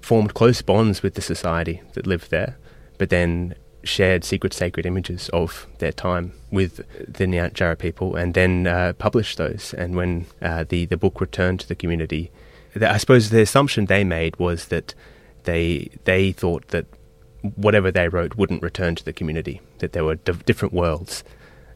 formed 0.00 0.34
close 0.34 0.62
bonds 0.62 1.02
with 1.02 1.14
the 1.14 1.20
society 1.20 1.82
that 1.94 2.06
lived 2.06 2.30
there, 2.30 2.56
but 2.96 3.10
then 3.10 3.54
shared 3.84 4.24
secret 4.24 4.52
sacred 4.52 4.86
images 4.86 5.28
of 5.30 5.66
their 5.78 5.92
time 5.92 6.32
with 6.50 6.76
the 6.96 7.26
Ngaanyatjarra 7.26 7.78
people, 7.78 8.14
and 8.14 8.34
then 8.34 8.66
uh, 8.66 8.92
published 8.98 9.38
those. 9.38 9.74
And 9.76 9.96
when 9.96 10.26
uh, 10.40 10.64
the 10.68 10.86
the 10.86 10.96
book 10.96 11.20
returned 11.20 11.60
to 11.60 11.68
the 11.68 11.74
community, 11.74 12.30
I 12.80 12.98
suppose 12.98 13.30
the 13.30 13.42
assumption 13.42 13.86
they 13.86 14.04
made 14.04 14.36
was 14.38 14.66
that 14.66 14.94
they 15.44 15.90
they 16.04 16.32
thought 16.32 16.68
that 16.68 16.86
whatever 17.54 17.90
they 17.90 18.08
wrote 18.08 18.36
wouldn't 18.36 18.62
return 18.62 18.94
to 18.96 19.04
the 19.04 19.12
community, 19.12 19.60
that 19.78 19.92
there 19.92 20.04
were 20.04 20.16
d- 20.16 20.32
different 20.44 20.74
worlds 20.74 21.24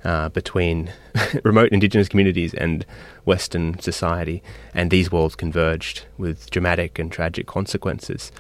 uh, 0.04 0.28
between 0.30 0.92
remote 1.44 1.71
indigenous 1.71 2.09
communities 2.09 2.54
and 2.54 2.85
Western 3.25 3.78
society, 3.78 4.42
and 4.75 4.90
these 4.90 5.12
worlds 5.12 5.35
converged 5.35 6.04
with 6.18 6.50
dramatic 6.50 6.99
and 6.99 7.11
tragic 7.11 7.47
consequences. 7.47 8.32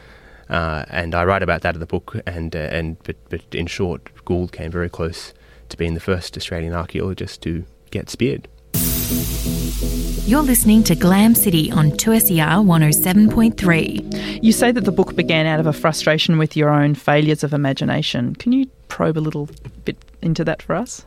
Uh, 0.48 0.84
and 0.88 1.14
I 1.14 1.24
write 1.24 1.42
about 1.42 1.62
that 1.62 1.74
in 1.74 1.80
the 1.80 1.86
book, 1.86 2.16
and 2.26 2.54
uh, 2.54 2.58
and 2.58 3.02
but, 3.04 3.16
but 3.28 3.42
in 3.52 3.66
short, 3.66 4.10
Gould 4.24 4.52
came 4.52 4.70
very 4.70 4.90
close 4.90 5.32
to 5.68 5.76
being 5.76 5.94
the 5.94 6.00
first 6.00 6.36
Australian 6.36 6.74
archaeologist 6.74 7.42
to 7.42 7.64
get 7.90 8.10
speared. 8.10 8.48
You're 10.24 10.42
listening 10.42 10.84
to 10.84 10.94
Glam 10.94 11.34
City 11.34 11.70
on 11.72 11.90
2SER 11.90 12.64
107.3. 12.64 14.42
You 14.42 14.52
say 14.52 14.70
that 14.70 14.84
the 14.84 14.92
book 14.92 15.16
began 15.16 15.46
out 15.46 15.58
of 15.58 15.66
a 15.66 15.72
frustration 15.72 16.38
with 16.38 16.56
your 16.56 16.70
own 16.70 16.94
failures 16.94 17.42
of 17.42 17.52
imagination. 17.52 18.36
Can 18.36 18.52
you 18.52 18.66
probe 18.88 19.18
a 19.18 19.20
little 19.20 19.48
bit 19.84 19.96
into 20.22 20.44
that 20.44 20.62
for 20.62 20.76
us? 20.76 21.04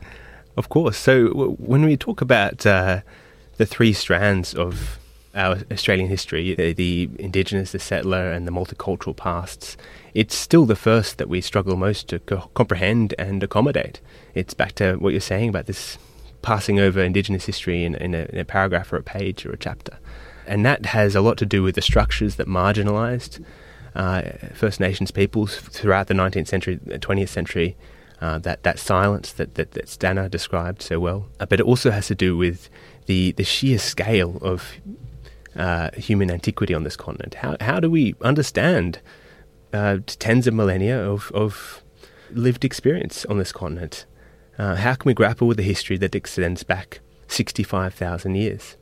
Of 0.56 0.68
course. 0.68 0.96
So 0.96 1.28
w- 1.28 1.56
when 1.56 1.84
we 1.84 1.96
talk 1.96 2.20
about 2.20 2.64
uh, 2.64 3.00
the 3.56 3.66
three 3.66 3.92
strands 3.92 4.54
of 4.54 4.98
our 5.34 5.58
Australian 5.70 6.08
history, 6.08 6.54
the, 6.54 6.72
the, 6.72 7.10
Indigenous, 7.18 7.72
the 7.72 7.78
settler, 7.78 8.32
and 8.32 8.46
the 8.46 8.52
multicultural 8.52 9.14
pasts, 9.14 9.76
it's 10.14 10.34
still 10.34 10.64
the 10.64 10.76
first 10.76 11.18
that 11.18 11.28
we 11.28 11.42
struggle 11.42 11.76
most 11.76 12.08
to 12.08 12.18
co- 12.20 12.50
comprehend 12.54 13.14
and 13.18 13.42
accommodate. 13.42 14.00
It's 14.34 14.54
back 14.54 14.72
to 14.76 14.94
what 14.96 15.12
you're 15.12 15.20
saying 15.20 15.50
about 15.50 15.66
this 15.66 15.98
passing 16.40 16.80
over 16.80 17.00
Indigenous 17.02 17.44
history 17.44 17.84
in, 17.84 17.94
in, 17.96 18.14
a, 18.14 18.26
in 18.32 18.38
a 18.38 18.44
paragraph 18.44 18.92
or 18.92 18.96
a 18.96 19.02
page 19.02 19.44
or 19.44 19.52
a 19.52 19.58
chapter. 19.58 19.98
And 20.46 20.64
that 20.64 20.86
has 20.86 21.14
a 21.14 21.20
lot 21.20 21.36
to 21.38 21.46
do 21.46 21.62
with 21.62 21.74
the 21.74 21.82
structures 21.82 22.36
that 22.36 22.46
marginalised 22.46 23.44
uh, 23.94 24.22
First 24.54 24.78
Nations 24.78 25.10
peoples 25.10 25.56
throughout 25.56 26.06
the 26.06 26.14
19th 26.14 26.46
century, 26.46 26.78
20th 26.86 27.28
century, 27.28 27.76
uh, 28.20 28.38
that, 28.38 28.62
that 28.62 28.78
silence 28.78 29.32
that, 29.32 29.54
that, 29.54 29.72
that 29.72 29.88
Stanner 29.88 30.28
described 30.28 30.82
so 30.82 30.98
well. 30.98 31.28
Uh, 31.38 31.46
but 31.46 31.60
it 31.60 31.66
also 31.66 31.90
has 31.90 32.06
to 32.08 32.14
do 32.14 32.36
with 32.36 32.68
the, 33.06 33.32
the 33.32 33.44
sheer 33.44 33.78
scale 33.78 34.38
of 34.42 34.72
uh, 35.54 35.90
human 35.96 36.30
antiquity 36.30 36.74
on 36.74 36.84
this 36.84 36.96
continent. 36.96 37.34
How, 37.34 37.56
how 37.60 37.80
do 37.80 37.90
we 37.90 38.14
understand 38.22 39.00
uh, 39.72 39.98
tens 40.06 40.46
of 40.46 40.54
millennia 40.54 40.98
of, 40.98 41.30
of 41.32 41.82
lived 42.30 42.64
experience 42.64 43.24
on 43.26 43.38
this 43.38 43.52
continent? 43.52 44.06
Uh, 44.58 44.76
how 44.76 44.94
can 44.94 45.08
we 45.08 45.14
grapple 45.14 45.46
with 45.46 45.60
a 45.60 45.62
history 45.62 45.98
that 45.98 46.14
extends 46.14 46.62
back 46.62 47.00
65,000 47.28 48.34
years? 48.34 48.76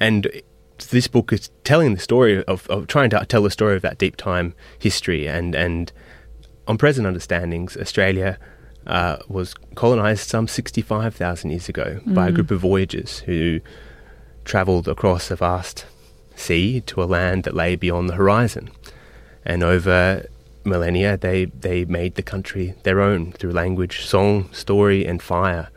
And 0.00 0.42
this 0.90 1.06
book 1.06 1.32
is 1.32 1.50
telling 1.62 1.94
the 1.94 2.00
story 2.00 2.44
of, 2.44 2.68
of 2.68 2.88
trying 2.88 3.10
to 3.10 3.24
tell 3.26 3.42
the 3.42 3.50
story 3.50 3.76
of 3.76 3.82
that 3.82 3.98
deep 3.98 4.16
time 4.16 4.54
history 4.78 5.28
and, 5.28 5.54
and 5.54 5.92
on 6.66 6.78
present 6.78 7.06
understandings, 7.06 7.76
Australia 7.76 8.38
uh, 8.86 9.16
was 9.28 9.54
colonized 9.74 10.28
some 10.28 10.48
65,000 10.48 11.50
years 11.50 11.68
ago 11.68 12.00
mm. 12.06 12.14
by 12.14 12.28
a 12.28 12.30
mm. 12.30 12.34
group 12.34 12.50
of 12.50 12.60
voyagers 12.60 13.20
who 13.20 13.60
traveled 14.44 14.88
across 14.88 15.30
a 15.30 15.36
vast 15.36 15.86
sea 16.36 16.80
to 16.82 17.02
a 17.02 17.04
land 17.04 17.44
that 17.44 17.54
lay 17.54 17.76
beyond 17.76 18.08
the 18.08 18.14
horizon. 18.14 18.70
And 19.44 19.62
over 19.62 20.26
millennia, 20.64 21.16
they, 21.16 21.46
they 21.46 21.84
made 21.84 22.14
the 22.14 22.22
country 22.22 22.74
their 22.82 23.00
own 23.00 23.32
through 23.32 23.52
language, 23.52 24.04
song, 24.04 24.52
story, 24.52 25.06
and 25.06 25.22
fire. 25.22 25.68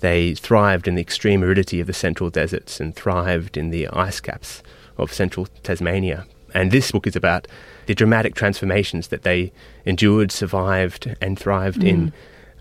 They 0.00 0.34
thrived 0.34 0.86
in 0.86 0.94
the 0.94 1.02
extreme 1.02 1.42
aridity 1.42 1.80
of 1.80 1.86
the 1.86 1.92
central 1.92 2.30
deserts 2.30 2.80
and 2.80 2.94
thrived 2.94 3.56
in 3.56 3.70
the 3.70 3.88
ice 3.88 4.20
caps 4.20 4.62
of 4.96 5.12
central 5.12 5.46
Tasmania. 5.62 6.26
And 6.54 6.70
this 6.70 6.92
book 6.92 7.06
is 7.06 7.16
about 7.16 7.46
the 7.86 7.94
dramatic 7.94 8.34
transformations 8.34 9.08
that 9.08 9.22
they 9.22 9.52
endured, 9.84 10.30
survived, 10.30 11.14
and 11.20 11.38
thrived 11.38 11.80
mm. 11.80 11.88
in. 11.88 12.12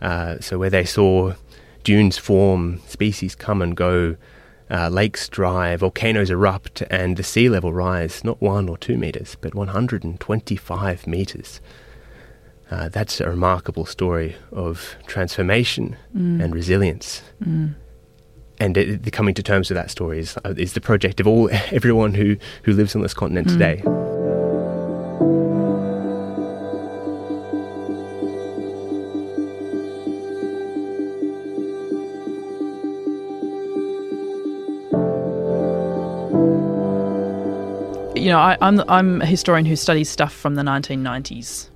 Uh, 0.02 0.40
so, 0.40 0.58
where 0.58 0.70
they 0.70 0.86
saw 0.86 1.34
dunes 1.84 2.18
form, 2.18 2.82
species 2.88 3.36
come 3.36 3.62
and 3.62 3.76
go, 3.76 4.16
uh, 4.70 4.90
lakes 4.90 5.30
dry, 5.30 5.76
volcanoes 5.76 6.30
erupt, 6.30 6.82
and 6.90 7.18
the 7.18 7.24
sea 7.24 7.50
level 7.50 7.72
rise 7.72 8.24
not 8.24 8.42
one 8.42 8.68
or 8.68 8.78
two 8.78 8.98
meters, 8.98 9.38
but 9.40 9.56
125 9.56 11.08
meters. 11.08 11.62
Uh, 12.70 12.90
that's 12.90 13.22
a 13.22 13.30
remarkable 13.30 13.86
story 13.86 14.36
of 14.52 14.96
transformation 15.08 15.96
mm. 16.16 16.44
and 16.44 16.54
resilience. 16.54 17.22
Mm. 17.42 17.76
And 18.60 18.76
it, 18.76 19.04
the 19.04 19.12
coming 19.12 19.36
to 19.36 19.44
terms 19.44 19.70
with 19.70 19.78
that 19.78 19.90
story 19.90 20.20
is, 20.20 20.38
uh, 20.44 20.54
is 20.58 20.74
the 20.74 20.82
project 20.82 21.20
of 21.20 21.28
all 21.28 21.50
everyone 21.72 22.14
who, 22.14 22.36
who 22.64 22.74
lives 22.74 22.96
on 22.96 23.02
this 23.02 23.14
continent 23.14 23.48
mm. 23.48 23.54
today. 23.54 24.07
You 38.28 38.34
know, 38.34 38.40
I, 38.40 38.58
I'm 38.60 38.84
I'm 38.90 39.22
a 39.22 39.26
historian 39.26 39.66
who 39.66 39.78
studies 39.78 40.10
stuff 40.10 40.34
from 40.34 40.56
the 40.56 40.62
1990s 40.62 41.70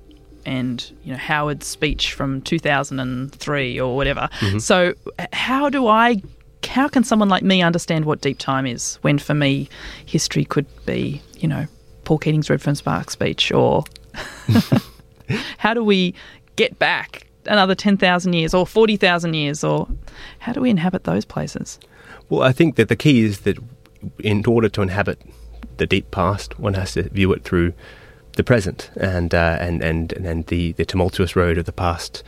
and 0.44 0.92
you 1.02 1.12
know 1.12 1.16
Howard's 1.16 1.66
speech 1.66 2.12
from 2.12 2.42
2003 2.42 3.80
or 3.80 3.96
whatever. 3.96 4.28
Mm-hmm. 4.40 4.58
So 4.58 4.92
how 5.32 5.70
do 5.70 5.86
I 5.86 6.22
how 6.68 6.88
can 6.88 7.04
someone 7.04 7.30
like 7.30 7.42
me 7.42 7.62
understand 7.62 8.04
what 8.04 8.20
deep 8.20 8.38
time 8.38 8.66
is 8.66 8.98
when 9.00 9.18
for 9.18 9.32
me 9.32 9.70
history 10.04 10.44
could 10.44 10.66
be, 10.84 11.22
you 11.38 11.48
know, 11.48 11.66
Paul 12.04 12.18
Keating's 12.18 12.50
Redfern 12.50 12.74
Spark 12.74 13.10
speech 13.10 13.50
or 13.50 13.84
how 15.56 15.72
do 15.72 15.82
we 15.82 16.14
get 16.56 16.78
back 16.78 17.28
another 17.46 17.74
10,000 17.74 18.34
years 18.34 18.52
or 18.52 18.66
40,000 18.66 19.32
years 19.32 19.64
or 19.64 19.88
how 20.38 20.52
do 20.52 20.60
we 20.60 20.68
inhabit 20.68 21.04
those 21.04 21.24
places? 21.24 21.80
Well, 22.28 22.42
I 22.42 22.52
think 22.52 22.76
that 22.76 22.90
the 22.90 22.96
key 22.96 23.22
is 23.22 23.40
that 23.40 23.56
in 24.18 24.44
order 24.44 24.68
to 24.68 24.82
inhabit 24.82 25.18
the 25.76 25.86
deep 25.86 26.10
past, 26.10 26.58
one 26.58 26.74
has 26.74 26.92
to 26.92 27.08
view 27.10 27.32
it 27.32 27.44
through 27.44 27.72
the 28.36 28.44
present 28.44 28.90
and 28.96 29.34
uh, 29.34 29.56
and 29.60 29.82
and 29.82 30.12
and 30.12 30.46
the 30.46 30.72
the 30.72 30.84
tumultuous 30.84 31.36
road 31.36 31.58
of 31.58 31.66
the 31.66 31.72
past 31.72 32.22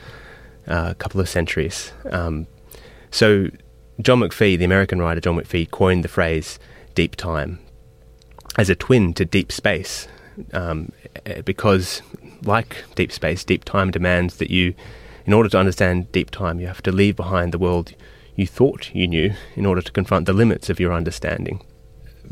uh, 0.67 0.95
couple 0.95 1.21
of 1.21 1.29
centuries. 1.29 1.93
Um, 2.11 2.47
so 3.11 3.49
John 4.01 4.21
McPhee, 4.21 4.59
the 4.59 4.65
American 4.65 5.01
writer 5.01 5.21
John 5.21 5.37
McPhee, 5.37 5.71
coined 5.71 6.05
the 6.05 6.09
phrase 6.09 6.59
"deep 6.95 7.17
time" 7.17 7.59
as 8.59 8.69
a 8.69 8.75
twin 8.75 9.15
to 9.15 9.25
deep 9.25 9.51
space, 9.51 10.09
um, 10.53 10.93
because 11.45 12.03
like 12.43 12.85
deep 12.95 13.13
space, 13.13 13.45
deep 13.45 13.65
time 13.65 13.91
demands 13.91 14.37
that 14.37 14.51
you, 14.51 14.75
in 15.25 15.33
order 15.33 15.49
to 15.49 15.59
understand 15.59 16.13
deep 16.13 16.31
time, 16.31 16.61
you 16.61 16.67
have 16.67 16.83
to 16.83 16.93
leave 16.93 17.17
behind 17.17 17.53
the 17.53 17.59
world 17.59 17.95
you 18.37 18.47
thought 18.47 18.91
you 18.95 19.07
knew 19.07 19.33
in 19.55 19.65
order 19.65 19.81
to 19.81 19.93
confront 19.93 20.27
the 20.27 20.33
limits 20.33 20.69
of 20.69 20.81
your 20.81 20.93
understanding 20.93 21.61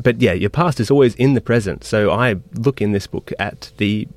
but 0.01 0.21
yeah, 0.21 0.33
your 0.33 0.49
past 0.49 0.79
is 0.79 0.89
always 0.89 1.15
in 1.15 1.33
the 1.33 1.41
present. 1.41 1.83
So 1.83 2.11
I 2.11 2.35
look 2.53 2.81
in 2.81 2.91
this 2.91 3.07
book 3.07 3.31
at 3.39 3.71
the 3.77 4.07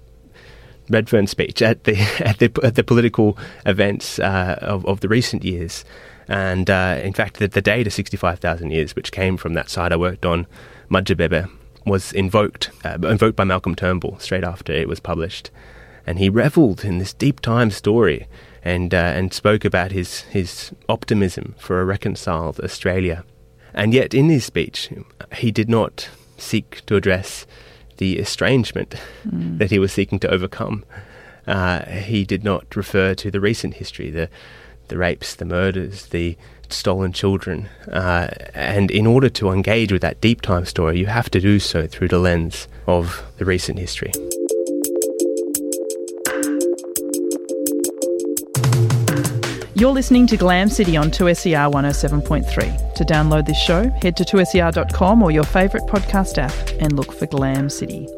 Redfern 0.88 1.26
speech, 1.26 1.62
at 1.62 1.84
the 1.84 1.96
at 2.24 2.38
the, 2.38 2.52
at 2.62 2.74
the 2.74 2.84
political 2.84 3.36
events 3.64 4.18
uh, 4.18 4.58
of, 4.60 4.86
of 4.86 5.00
the 5.00 5.08
recent 5.08 5.44
years, 5.44 5.84
and 6.28 6.70
uh, 6.70 7.00
in 7.02 7.12
fact, 7.12 7.38
the, 7.38 7.48
the 7.48 7.62
day 7.62 7.82
to 7.82 7.90
sixty 7.90 8.16
five 8.16 8.38
thousand 8.38 8.70
years, 8.70 8.94
which 8.94 9.12
came 9.12 9.36
from 9.36 9.54
that 9.54 9.68
site 9.68 9.92
I 9.92 9.96
worked 9.96 10.24
on, 10.24 10.46
Madjedbebe, 10.88 11.50
was 11.84 12.12
invoked 12.12 12.70
uh, 12.84 12.98
invoked 13.02 13.36
by 13.36 13.44
Malcolm 13.44 13.74
Turnbull 13.74 14.18
straight 14.18 14.44
after 14.44 14.72
it 14.72 14.88
was 14.88 15.00
published, 15.00 15.50
and 16.06 16.18
he 16.18 16.28
revelled 16.28 16.84
in 16.84 16.98
this 16.98 17.12
deep 17.12 17.40
time 17.40 17.70
story. 17.70 18.26
And, 18.64 18.92
uh, 18.92 18.96
and 18.96 19.32
spoke 19.32 19.64
about 19.64 19.92
his, 19.92 20.22
his 20.22 20.72
optimism 20.88 21.54
for 21.56 21.80
a 21.80 21.84
reconciled 21.84 22.58
Australia 22.58 23.22
and 23.76 23.92
yet, 23.92 24.14
in 24.14 24.28
his 24.30 24.44
speech, 24.44 24.90
he 25.34 25.52
did 25.52 25.68
not 25.68 26.08
seek 26.38 26.84
to 26.86 26.96
address 26.96 27.46
the 27.98 28.18
estrangement 28.18 28.94
mm. 29.26 29.58
that 29.58 29.70
he 29.70 29.78
was 29.78 29.92
seeking 29.92 30.18
to 30.20 30.30
overcome. 30.30 30.84
Uh, 31.46 31.84
he 31.84 32.24
did 32.24 32.42
not 32.42 32.74
refer 32.74 33.14
to 33.14 33.30
the 33.30 33.40
recent 33.40 33.74
history, 33.74 34.10
the 34.10 34.28
the 34.88 34.96
rapes, 34.96 35.34
the 35.34 35.44
murders, 35.44 36.06
the 36.06 36.36
stolen 36.68 37.12
children. 37.12 37.68
Uh, 37.90 38.28
and 38.54 38.90
in 38.90 39.06
order 39.06 39.28
to 39.28 39.50
engage 39.50 39.92
with 39.92 40.02
that 40.02 40.20
deep 40.20 40.40
time 40.40 40.64
story, 40.64 40.98
you 40.98 41.06
have 41.06 41.30
to 41.30 41.40
do 41.40 41.58
so 41.58 41.86
through 41.86 42.08
the 42.08 42.18
lens 42.18 42.68
of 42.86 43.24
the 43.38 43.44
recent 43.44 43.78
history. 43.78 44.12
You're 49.78 49.92
listening 49.92 50.26
to 50.28 50.38
Glam 50.38 50.70
City 50.70 50.96
on 50.96 51.10
2SER 51.10 51.70
107.3. 51.70 52.94
To 52.94 53.04
download 53.04 53.44
this 53.44 53.58
show, 53.58 53.90
head 54.00 54.16
to 54.16 54.24
2SER.com 54.24 55.22
or 55.22 55.30
your 55.30 55.44
favourite 55.44 55.86
podcast 55.86 56.38
app 56.38 56.54
and 56.80 56.94
look 56.94 57.12
for 57.12 57.26
Glam 57.26 57.68
City. 57.68 58.08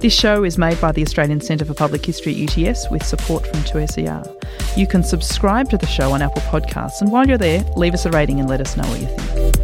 This 0.00 0.14
show 0.14 0.44
is 0.44 0.58
made 0.58 0.78
by 0.78 0.92
the 0.92 1.00
Australian 1.00 1.40
Centre 1.40 1.64
for 1.64 1.72
Public 1.72 2.04
History 2.04 2.34
UTS 2.34 2.90
with 2.90 3.02
support 3.02 3.46
from 3.46 3.60
2SER. 3.60 4.76
You 4.76 4.86
can 4.86 5.02
subscribe 5.02 5.70
to 5.70 5.78
the 5.78 5.86
show 5.86 6.12
on 6.12 6.20
Apple 6.20 6.42
Podcasts, 6.42 7.00
and 7.00 7.10
while 7.10 7.26
you're 7.26 7.38
there, 7.38 7.64
leave 7.76 7.94
us 7.94 8.04
a 8.04 8.10
rating 8.10 8.38
and 8.38 8.46
let 8.46 8.60
us 8.60 8.76
know 8.76 8.86
what 8.86 9.00
you 9.00 9.06
think. 9.06 9.56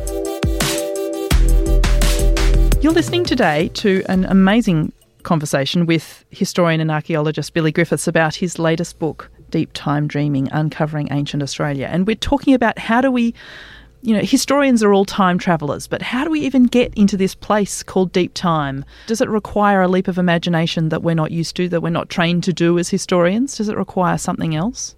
You're 2.82 2.94
listening 2.94 3.24
today 3.24 3.68
to 3.74 4.02
an 4.08 4.24
amazing 4.24 4.94
conversation 5.22 5.84
with 5.84 6.24
historian 6.30 6.80
and 6.80 6.90
archaeologist 6.90 7.52
Billy 7.52 7.72
Griffiths 7.72 8.08
about 8.08 8.36
his 8.36 8.58
latest 8.58 8.98
book, 8.98 9.30
Deep 9.52 9.70
Time 9.72 10.08
Dreaming 10.08 10.48
Uncovering 10.50 11.06
Ancient 11.12 11.42
Australia. 11.42 11.88
And 11.88 12.04
we're 12.04 12.16
talking 12.16 12.54
about 12.54 12.76
how 12.80 13.00
do 13.00 13.12
we, 13.12 13.34
you 14.00 14.16
know, 14.16 14.22
historians 14.22 14.82
are 14.82 14.92
all 14.92 15.04
time 15.04 15.38
travellers, 15.38 15.86
but 15.86 16.02
how 16.02 16.24
do 16.24 16.30
we 16.30 16.40
even 16.40 16.64
get 16.64 16.92
into 16.94 17.16
this 17.16 17.36
place 17.36 17.84
called 17.84 18.10
deep 18.10 18.34
time? 18.34 18.84
Does 19.06 19.20
it 19.20 19.28
require 19.28 19.80
a 19.80 19.88
leap 19.88 20.08
of 20.08 20.18
imagination 20.18 20.88
that 20.88 21.04
we're 21.04 21.14
not 21.14 21.30
used 21.30 21.54
to, 21.56 21.68
that 21.68 21.82
we're 21.82 21.90
not 21.90 22.08
trained 22.08 22.42
to 22.44 22.52
do 22.52 22.80
as 22.80 22.88
historians? 22.88 23.56
Does 23.56 23.68
it 23.68 23.76
require 23.76 24.18
something 24.18 24.56
else? 24.56 24.96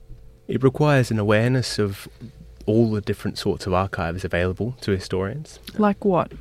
It 0.48 0.62
requires 0.62 1.10
an 1.10 1.18
awareness 1.18 1.78
of 1.78 2.08
all 2.66 2.90
the 2.90 3.02
different 3.02 3.36
sorts 3.36 3.66
of 3.66 3.74
archives 3.74 4.24
available 4.24 4.76
to 4.80 4.92
historians. 4.92 5.58
Like 5.76 6.04
what? 6.04 6.32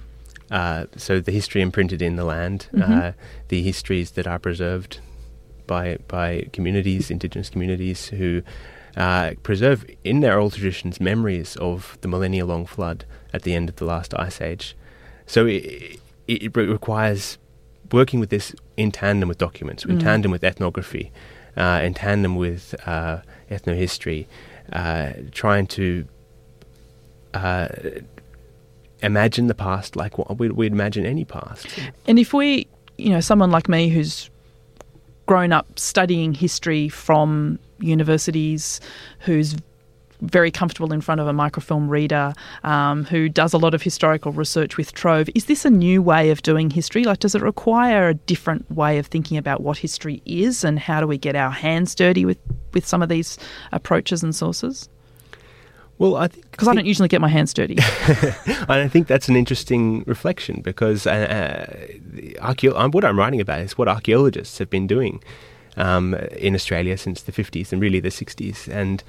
Uh, 0.52 0.86
so 0.96 1.20
the 1.20 1.32
history 1.32 1.62
imprinted 1.62 2.02
in 2.02 2.16
the 2.16 2.24
land, 2.24 2.68
mm-hmm. 2.72 2.94
uh, 2.94 3.12
the 3.48 3.64
histories 3.64 4.12
that 4.12 4.28
are 4.28 4.40
preserved 4.40 5.00
by 5.68 5.98
by 6.08 6.48
communities, 6.54 7.12
indigenous 7.12 7.50
communities 7.50 8.10
who 8.10 8.42
uh, 8.96 9.32
preserve 9.44 9.86
in 10.04 10.20
their 10.20 10.40
old 10.40 10.54
traditions 10.54 11.00
memories 11.00 11.56
of 11.58 11.98
the 12.02 12.08
millennia 12.08 12.46
long 12.46 12.66
flood 12.66 13.06
at 13.34 13.44
the 13.44 13.56
end 13.56 13.70
of 13.70 13.78
the 13.78 13.86
last 13.86 14.14
ice 14.16 14.40
age. 14.42 14.76
So 15.26 15.46
it, 15.46 16.00
it 16.28 16.56
requires 16.56 17.38
working 17.92 18.20
with 18.20 18.30
this 18.30 18.56
in 18.78 18.92
tandem 18.92 19.30
with 19.30 19.38
documents, 19.38 19.86
in 19.86 19.98
mm. 19.98 20.04
tandem 20.04 20.32
with 20.32 20.44
ethnography, 20.44 21.12
uh, 21.58 21.82
in 21.84 21.94
tandem 21.94 22.36
with 22.36 22.76
uh, 22.86 23.20
ethnohistory, 23.50 24.26
uh, 24.72 25.14
trying 25.32 25.68
to 25.68 26.06
uh, 27.34 27.68
imagine 29.02 29.48
the 29.48 29.56
past 29.56 29.96
like 29.96 30.18
what 30.18 30.38
we'd, 30.38 30.54
we'd 30.54 30.72
imagine 30.72 31.06
any 31.06 31.26
past. 31.26 31.68
And 32.08 32.20
if 32.20 32.34
we, 32.34 32.68
you 32.98 33.10
know, 33.10 33.20
someone 33.20 33.52
like 33.52 33.68
me 33.68 33.90
who's 33.90 34.30
grown 35.26 35.52
up 35.52 35.80
studying 35.80 36.34
history 36.34 36.90
from 36.90 37.60
universities, 37.80 38.80
who's 39.20 39.56
very 40.22 40.52
comfortable 40.52 40.94
in 40.94 41.02
front 41.02 41.20
of 41.20 41.28
a 41.28 41.34
microfilm 41.34 41.90
reader, 41.90 42.34
um, 42.64 43.04
who 43.06 43.28
does 43.28 43.54
a 43.54 43.58
lot 43.58 43.74
of 43.74 43.82
historical 43.82 44.32
research 44.32 44.78
with 44.78 44.94
Trove. 44.94 45.30
Is 45.36 45.46
this 45.46 45.66
a 45.66 45.70
new 45.70 46.02
way 46.02 46.30
of 46.30 46.42
doing 46.42 46.70
history? 46.70 47.04
Like, 47.04 47.20
does 47.20 47.36
it 47.36 47.42
require 47.42 48.08
a 48.08 48.14
different 48.14 48.70
way 48.72 48.98
of 49.00 49.08
thinking 49.08 49.38
about 49.38 49.62
what 49.62 49.78
history 49.78 50.22
is, 50.26 50.64
and 50.64 50.80
how 50.80 51.02
do 51.02 51.08
we 51.08 51.18
get 51.18 51.36
our 51.36 51.52
hands 51.52 51.94
dirty 51.94 52.26
with 52.26 52.38
with 52.74 52.88
some 52.88 53.04
of 53.04 53.10
these 53.10 53.38
approaches 53.72 54.24
and 54.24 54.36
sources? 54.36 54.90
Well, 56.00 56.16
I 56.16 56.28
think 56.28 56.50
because 56.52 56.68
I 56.68 56.74
don't 56.74 56.86
usually 56.86 57.08
get 57.08 57.22
my 57.22 57.28
hands 57.28 57.54
dirty. 57.54 57.78
I 58.68 58.88
think 58.88 59.08
that's 59.08 59.30
an 59.30 59.36
interesting 59.36 60.04
reflection 60.06 60.62
because 60.62 61.06
uh, 61.06 61.76
uh, 62.42 62.88
what 62.90 63.06
I'm 63.06 63.18
writing 63.18 63.40
about 63.40 63.62
is 63.62 63.78
what 63.78 63.88
archaeologists 63.88 64.58
have 64.58 64.70
been 64.70 64.88
doing 64.88 65.24
um, 65.78 66.16
in 66.16 66.56
Australia 66.56 66.98
since 66.98 67.22
the 67.22 67.32
50s 67.32 67.72
and 67.72 67.82
really 67.82 68.00
the 68.00 68.10
60s, 68.10 68.68
and 68.68 69.04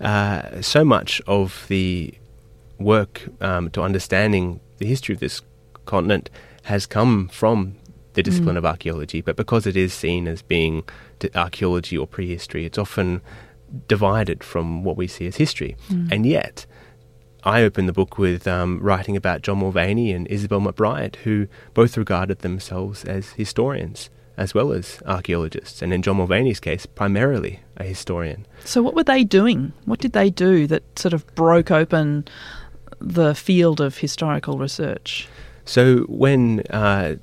uh, 0.00 0.62
so 0.62 0.84
much 0.84 1.20
of 1.26 1.66
the 1.68 2.14
work 2.78 3.28
um, 3.40 3.70
to 3.70 3.82
understanding 3.82 4.60
the 4.78 4.86
history 4.86 5.14
of 5.14 5.20
this 5.20 5.42
continent 5.84 6.30
has 6.64 6.86
come 6.86 7.28
from 7.28 7.76
the 8.14 8.22
discipline 8.22 8.54
mm. 8.56 8.58
of 8.58 8.66
archaeology, 8.66 9.20
but 9.20 9.36
because 9.36 9.66
it 9.66 9.76
is 9.76 9.92
seen 9.92 10.28
as 10.28 10.42
being 10.42 10.84
archaeology 11.34 11.96
or 11.96 12.06
prehistory, 12.06 12.66
it's 12.66 12.78
often 12.78 13.20
divided 13.88 14.44
from 14.44 14.84
what 14.84 14.96
we 14.96 15.06
see 15.06 15.26
as 15.26 15.36
history. 15.36 15.76
Mm. 15.88 16.12
And 16.12 16.26
yet, 16.26 16.66
I 17.44 17.62
opened 17.62 17.88
the 17.88 17.92
book 17.92 18.18
with 18.18 18.46
um, 18.46 18.78
writing 18.80 19.16
about 19.16 19.42
John 19.42 19.58
Mulvaney 19.58 20.12
and 20.12 20.26
Isabel 20.28 20.60
McBryde, 20.60 21.16
who 21.16 21.48
both 21.74 21.96
regarded 21.96 22.40
themselves 22.40 23.04
as 23.04 23.30
historians 23.30 24.10
as 24.36 24.54
well 24.54 24.72
as 24.72 25.02
archaeologists, 25.06 25.82
and 25.82 25.92
in 25.92 26.02
John 26.02 26.16
Mulvaney's 26.16 26.60
case, 26.60 26.86
primarily 26.86 27.60
a 27.76 27.84
historian. 27.84 28.46
So, 28.64 28.82
what 28.82 28.94
were 28.94 29.04
they 29.04 29.24
doing? 29.24 29.72
What 29.84 30.00
did 30.00 30.12
they 30.12 30.30
do 30.30 30.66
that 30.68 30.98
sort 30.98 31.12
of 31.12 31.26
broke 31.34 31.70
open 31.70 32.26
the 32.98 33.34
field 33.34 33.80
of 33.80 33.98
historical 33.98 34.58
research? 34.58 35.28
So, 35.64 35.98
when 36.08 36.60
uh, 36.70 37.16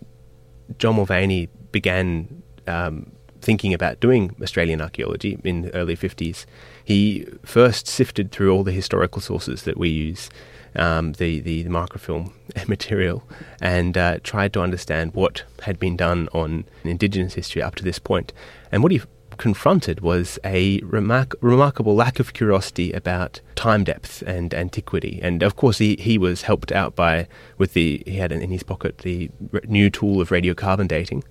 John 0.78 0.96
Mulvaney 0.96 1.50
began 1.72 2.44
um, 2.68 3.12
thinking 3.42 3.74
about 3.74 4.00
doing 4.00 4.36
Australian 4.42 4.82
archaeology 4.82 5.40
in 5.44 5.62
the 5.62 5.74
early 5.76 5.96
50s, 5.96 6.46
he 6.84 7.26
first 7.44 7.88
sifted 7.88 8.32
through 8.32 8.52
all 8.52 8.64
the 8.64 8.72
historical 8.72 9.22
sources 9.22 9.64
that 9.64 9.78
we 9.78 9.90
use, 9.90 10.30
um, 10.76 11.14
the, 11.14 11.40
the, 11.40 11.64
the, 11.64 11.70
microfilm 11.70 12.34
material, 12.68 13.24
and 13.62 13.98
uh, 13.98 14.20
tried 14.24 14.54
to 14.54 14.62
understand 14.62 15.14
what 15.14 15.44
had 15.64 15.80
been 15.80 15.98
done 15.98 16.30
on 16.34 16.66
Indigenous 16.84 17.34
history 17.34 17.62
up 17.62 17.76
to 17.76 17.84
this 17.84 18.00
point. 18.00 18.34
And 18.72 18.84
what 18.84 18.92
he 18.92 19.02
confronted 19.40 20.02
was 20.02 20.38
a 20.44 20.80
remark- 20.82 21.36
remarkable 21.42 21.96
lack 21.96 22.20
of 22.20 22.34
curiosity 22.34 22.92
about 22.92 23.40
time 23.56 23.84
depth 23.84 24.22
and 24.28 24.54
antiquity. 24.54 25.20
And 25.24 25.42
of 25.42 25.56
course, 25.56 25.80
he, 25.80 25.96
he 25.96 26.18
was 26.18 26.44
helped 26.44 26.72
out 26.72 26.96
by 26.96 27.28
with 27.58 27.74
the 27.74 28.04
he 28.06 28.18
had 28.18 28.32
in 28.32 28.52
his 28.52 28.64
pocket 28.64 29.00
the 29.00 29.32
new 29.66 29.90
tool 29.90 30.22
of 30.22 30.30
radiocarbon 30.30 30.88
dating, 30.88 31.24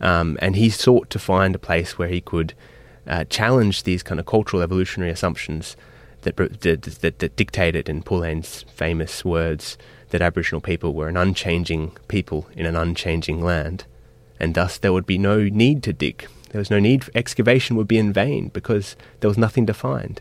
um, 0.00 0.38
and 0.40 0.56
he 0.56 0.70
sought 0.70 1.10
to 1.10 1.18
find 1.18 1.54
a 1.54 1.58
place 1.58 1.98
where 1.98 2.08
he 2.08 2.20
could 2.20 2.54
uh, 3.06 3.24
challenge 3.24 3.82
these 3.82 4.02
kind 4.02 4.20
of 4.20 4.26
cultural 4.26 4.62
evolutionary 4.62 5.10
assumptions 5.10 5.76
that, 6.22 6.36
that, 6.36 6.82
that, 6.82 7.18
that 7.18 7.36
dictated, 7.36 7.88
in 7.88 8.02
Pauline's 8.02 8.64
famous 8.74 9.24
words, 9.24 9.76
that 10.10 10.22
Aboriginal 10.22 10.60
people 10.60 10.94
were 10.94 11.08
an 11.08 11.16
unchanging 11.16 11.92
people 12.08 12.48
in 12.54 12.66
an 12.66 12.76
unchanging 12.76 13.42
land, 13.42 13.84
and 14.38 14.54
thus 14.54 14.78
there 14.78 14.92
would 14.92 15.06
be 15.06 15.18
no 15.18 15.44
need 15.44 15.82
to 15.82 15.92
dig. 15.92 16.26
There 16.50 16.58
was 16.58 16.70
no 16.70 16.78
need, 16.78 17.08
excavation 17.14 17.76
would 17.76 17.88
be 17.88 17.98
in 17.98 18.12
vain 18.12 18.48
because 18.48 18.96
there 19.20 19.28
was 19.28 19.38
nothing 19.38 19.66
to 19.66 19.74
find. 19.74 20.20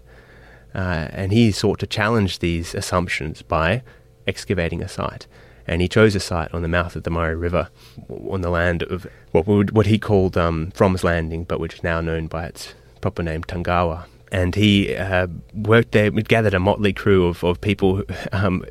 Uh, 0.76 1.08
and 1.12 1.32
he 1.32 1.52
sought 1.52 1.80
to 1.80 1.88
challenge 1.88 2.40
these 2.40 2.76
assumptions 2.76 3.42
by 3.42 3.82
excavating 4.28 4.82
a 4.84 4.88
site 4.88 5.26
and 5.70 5.84
he 5.84 5.88
chose 5.88 6.16
a 6.16 6.20
site 6.20 6.52
on 6.52 6.64
the 6.64 6.68
mouth 6.68 6.96
of 6.96 7.04
the 7.04 7.12
Murray 7.12 7.36
River, 7.36 7.70
on 8.10 8.42
the 8.42 8.50
land 8.50 8.82
of 8.84 9.06
what 9.32 9.46
would, 9.46 9.72
what 9.72 9.86
he 9.86 10.00
called 10.00 10.36
um, 10.36 10.72
Fromm's 10.72 11.04
Landing, 11.04 11.44
but 11.44 11.60
which 11.60 11.76
is 11.76 11.84
now 11.84 12.02
known 12.02 12.26
by 12.26 12.46
its 12.46 12.74
proper 13.02 13.22
name, 13.22 13.44
Tungawa. 13.44 14.06
And 14.32 14.56
he 14.56 14.96
uh, 14.96 15.28
worked 15.54 15.92
there, 15.92 16.10
gathered 16.10 16.56
a 16.56 16.60
motley 16.60 16.92
crew 16.92 17.28
of, 17.28 17.44
of 17.44 17.62
people, 17.62 18.04
um, 18.32 18.62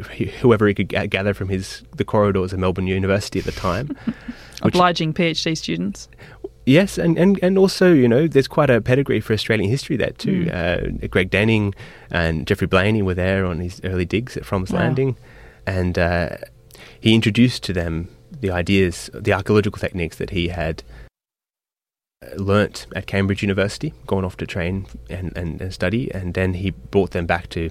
whoever 0.40 0.66
he 0.66 0.74
could 0.74 0.88
gather 0.88 1.34
from 1.34 1.48
his 1.48 1.82
the 1.96 2.04
corridors 2.04 2.52
of 2.52 2.58
Melbourne 2.58 2.88
University 2.88 3.38
at 3.38 3.44
the 3.44 3.52
time. 3.52 3.96
Obliging 4.62 5.14
PhD 5.14 5.56
students. 5.56 6.08
Yes, 6.66 6.98
and, 6.98 7.16
and, 7.16 7.38
and 7.42 7.58
also, 7.58 7.92
you 7.92 8.08
know, 8.08 8.26
there's 8.26 8.48
quite 8.48 8.70
a 8.70 8.80
pedigree 8.80 9.20
for 9.20 9.32
Australian 9.32 9.70
history 9.70 9.96
there 9.96 10.10
too. 10.10 10.46
Mm. 10.46 11.02
Uh, 11.02 11.06
Greg 11.06 11.30
Dening 11.30 11.74
and 12.10 12.46
Geoffrey 12.46 12.66
Blainey 12.66 13.02
were 13.02 13.14
there 13.14 13.46
on 13.46 13.60
his 13.60 13.80
early 13.84 14.04
digs 14.04 14.36
at 14.36 14.44
Fromm's 14.44 14.72
wow. 14.72 14.80
Landing. 14.80 15.16
And 15.66 15.98
uh, 15.98 16.38
he 17.00 17.14
introduced 17.14 17.62
to 17.64 17.72
them 17.72 18.08
the 18.40 18.50
ideas, 18.50 19.10
the 19.14 19.32
archaeological 19.32 19.78
techniques 19.78 20.16
that 20.16 20.30
he 20.30 20.48
had 20.48 20.82
uh, 22.22 22.34
learnt 22.36 22.86
at 22.94 23.06
Cambridge 23.06 23.42
University, 23.42 23.92
gone 24.06 24.24
off 24.24 24.36
to 24.36 24.46
train 24.46 24.86
and, 25.08 25.36
and, 25.36 25.60
and 25.60 25.72
study, 25.72 26.12
and 26.12 26.34
then 26.34 26.54
he 26.54 26.70
brought 26.70 27.12
them 27.12 27.26
back 27.26 27.48
to 27.50 27.70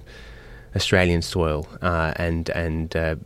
Australian 0.76 1.22
soil 1.22 1.66
uh, 1.80 2.12
and 2.16 2.50
and 2.50 2.94
uh, 2.94 3.16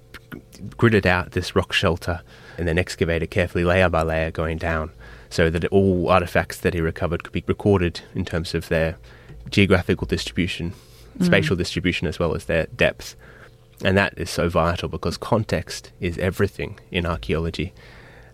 gridded 0.76 1.06
out 1.06 1.32
this 1.32 1.56
rock 1.56 1.72
shelter 1.72 2.22
and 2.56 2.68
then 2.68 2.78
excavated 2.78 3.30
carefully 3.30 3.64
layer 3.64 3.88
by 3.88 4.02
layer 4.02 4.30
going 4.30 4.58
down 4.58 4.90
so 5.28 5.50
that 5.50 5.64
all 5.66 6.08
artifacts 6.08 6.58
that 6.60 6.74
he 6.74 6.80
recovered 6.80 7.24
could 7.24 7.32
be 7.32 7.42
recorded 7.46 8.00
in 8.14 8.24
terms 8.24 8.54
of 8.54 8.68
their 8.68 8.96
geographical 9.50 10.06
distribution, 10.06 10.72
mm. 11.18 11.24
spatial 11.24 11.56
distribution, 11.56 12.06
as 12.06 12.18
well 12.18 12.34
as 12.34 12.44
their 12.44 12.66
depth. 12.66 13.16
And 13.84 13.96
that 13.96 14.14
is 14.16 14.30
so 14.30 14.48
vital 14.48 14.88
because 14.88 15.16
context 15.16 15.90
is 16.00 16.18
everything 16.18 16.78
in 16.90 17.06
archaeology. 17.06 17.72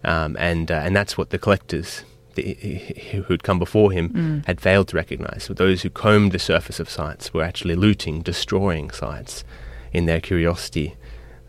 Um, 0.05 0.37
and, 0.39 0.71
uh, 0.71 0.83
and 0.85 0.95
that's 0.95 1.17
what 1.17 1.31
the 1.31 1.39
collectors 1.39 2.05
the, 2.35 2.55
who'd 3.27 3.43
come 3.43 3.59
before 3.59 3.91
him 3.93 4.11
mm. 4.11 4.47
had 4.47 4.61
failed 4.61 4.89
to 4.89 4.97
recognize. 4.97 5.45
So 5.45 5.55
those 5.55 5.83
who 5.83 5.91
combed 5.91 6.33
the 6.33 6.39
surface 6.39 6.79
of 6.79 6.89
sites 6.89 7.35
were 7.35 7.43
actually 7.43 7.75
looting, 7.75 8.23
destroying 8.23 8.91
sites 8.91 9.45
in 9.93 10.07
their 10.07 10.21
curiosity 10.21 10.97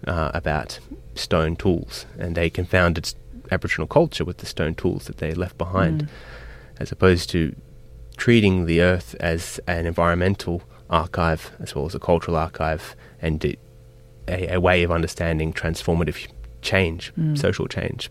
uh, 0.08 0.32
about 0.34 0.80
stone 1.15 1.56
tools. 1.56 2.06
And 2.17 2.36
they 2.36 2.49
confounded 2.49 3.13
Aboriginal 3.52 3.88
culture 3.88 4.25
with 4.25 4.38
the 4.38 4.45
stone 4.45 4.75
tools 4.75 5.06
that 5.06 5.17
they 5.17 5.34
left 5.34 5.58
behind, 5.58 6.04
mm. 6.04 6.10
as 6.80 6.91
opposed 6.91 7.30
to 7.32 7.56
treating 8.17 8.65
the 8.65 8.82
earth 8.82 9.15
as 9.19 9.60
an 9.67 9.86
environmental 9.86 10.62
archive 10.89 11.52
as 11.60 11.75
well 11.75 11.86
as 11.86 11.93
a 11.93 11.99
cultural 11.99 12.36
archive 12.36 12.95
and 13.21 13.39
a, 14.30 14.56
a 14.56 14.60
way 14.60 14.84
of 14.84 14.92
understanding 14.92 15.54
transformative 15.54 16.28
change, 16.62 17.13
mm. 17.18 17.38
social 17.38 17.68
change. 17.68 18.10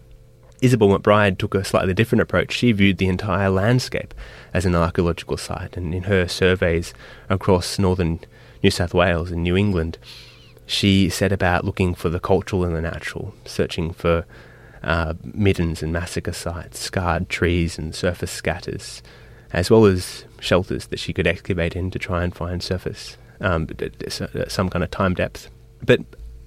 Isabel 0.60 0.88
McBryde 0.88 1.38
took 1.38 1.54
a 1.54 1.64
slightly 1.64 1.94
different 1.94 2.22
approach. 2.22 2.52
She 2.52 2.72
viewed 2.72 2.98
the 2.98 3.06
entire 3.06 3.48
landscape 3.48 4.12
as 4.52 4.66
an 4.66 4.74
archaeological 4.74 5.36
site, 5.36 5.76
and 5.76 5.94
in 5.94 6.04
her 6.04 6.26
surveys 6.26 6.92
across 7.28 7.78
northern 7.78 8.20
New 8.62 8.70
South 8.70 8.92
Wales 8.92 9.30
and 9.30 9.42
New 9.42 9.56
England, 9.56 9.98
she 10.66 11.08
set 11.08 11.32
about 11.32 11.64
looking 11.64 11.94
for 11.94 12.08
the 12.08 12.20
cultural 12.20 12.64
and 12.64 12.74
the 12.74 12.80
natural, 12.80 13.34
searching 13.44 13.92
for 13.92 14.26
uh, 14.82 15.14
middens 15.22 15.82
and 15.82 15.92
massacre 15.92 16.32
sites, 16.32 16.78
scarred 16.78 17.28
trees 17.28 17.78
and 17.78 17.94
surface 17.94 18.30
scatters, 18.30 19.02
as 19.52 19.70
well 19.70 19.86
as 19.86 20.24
shelters 20.40 20.88
that 20.88 20.98
she 20.98 21.12
could 21.12 21.26
excavate 21.26 21.76
in 21.76 21.90
to 21.90 21.98
try 21.98 22.24
and 22.24 22.34
find 22.34 22.62
surface, 22.62 23.16
um, 23.40 23.68
some 24.48 24.68
kind 24.68 24.82
of 24.82 24.90
time 24.90 25.14
depth. 25.14 25.50
But 25.84 26.00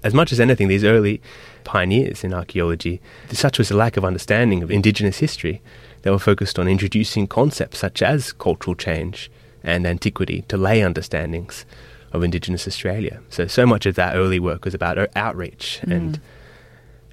as 0.04 0.13
much 0.13 0.32
as 0.32 0.39
anything, 0.39 0.67
these 0.67 0.84
early 0.84 1.22
pioneers 1.63 2.24
in 2.24 2.34
archaeology, 2.34 3.02
such 3.32 3.58
was 3.58 3.70
the 3.70 3.78
lack 3.78 3.98
of 3.98 4.06
understanding 4.06 4.63
of 4.63 4.72
Indigenous 4.72 5.20
history, 5.20 5.62
they 6.02 6.12
were 6.12 6.20
focused 6.20 6.58
on 6.58 6.67
introducing 6.67 7.28
concepts 7.28 7.80
such 7.80 8.02
as 8.02 8.34
cultural 8.34 8.76
change 8.76 9.30
and 9.63 9.86
antiquity 9.86 10.44
to 10.48 10.58
lay 10.58 10.82
understandings 10.82 11.65
of 12.12 12.24
Indigenous 12.24 12.67
Australia. 12.67 13.22
So, 13.30 13.48
so 13.48 13.65
much 13.65 13.86
of 13.86 13.96
that 13.96 14.15
early 14.15 14.39
work 14.39 14.65
was 14.65 14.74
about 14.74 14.98
outreach 15.15 15.80
mm. 15.84 15.96
and 15.96 16.22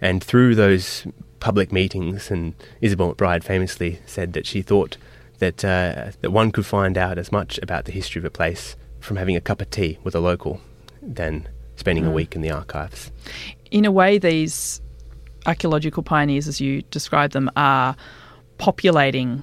and 0.00 0.22
through 0.22 0.54
those 0.54 1.06
public 1.40 1.72
meetings, 1.72 2.30
and 2.30 2.54
Isabel 2.80 3.14
McBryde 3.14 3.42
famously 3.42 4.00
said 4.06 4.32
that 4.32 4.46
she 4.46 4.62
thought 4.62 4.96
that 5.38 5.64
uh, 5.64 6.12
that 6.20 6.30
one 6.30 6.52
could 6.52 6.66
find 6.66 6.96
out 6.96 7.18
as 7.18 7.32
much 7.32 7.58
about 7.58 7.84
the 7.84 7.92
history 7.92 8.20
of 8.20 8.24
a 8.24 8.30
place 8.30 8.76
from 9.00 9.16
having 9.16 9.36
a 9.36 9.40
cup 9.40 9.60
of 9.60 9.70
tea 9.70 9.98
with 10.02 10.14
a 10.14 10.20
local 10.20 10.60
than 11.02 11.48
spending 11.78 12.04
mm. 12.04 12.08
a 12.08 12.10
week 12.10 12.34
in 12.34 12.42
the 12.42 12.50
archives. 12.50 13.10
In 13.70 13.84
a 13.84 13.90
way, 13.90 14.18
these 14.18 14.80
archaeological 15.46 16.02
pioneers, 16.02 16.46
as 16.48 16.60
you 16.60 16.82
describe 16.90 17.30
them, 17.30 17.50
are 17.56 17.96
populating 18.58 19.42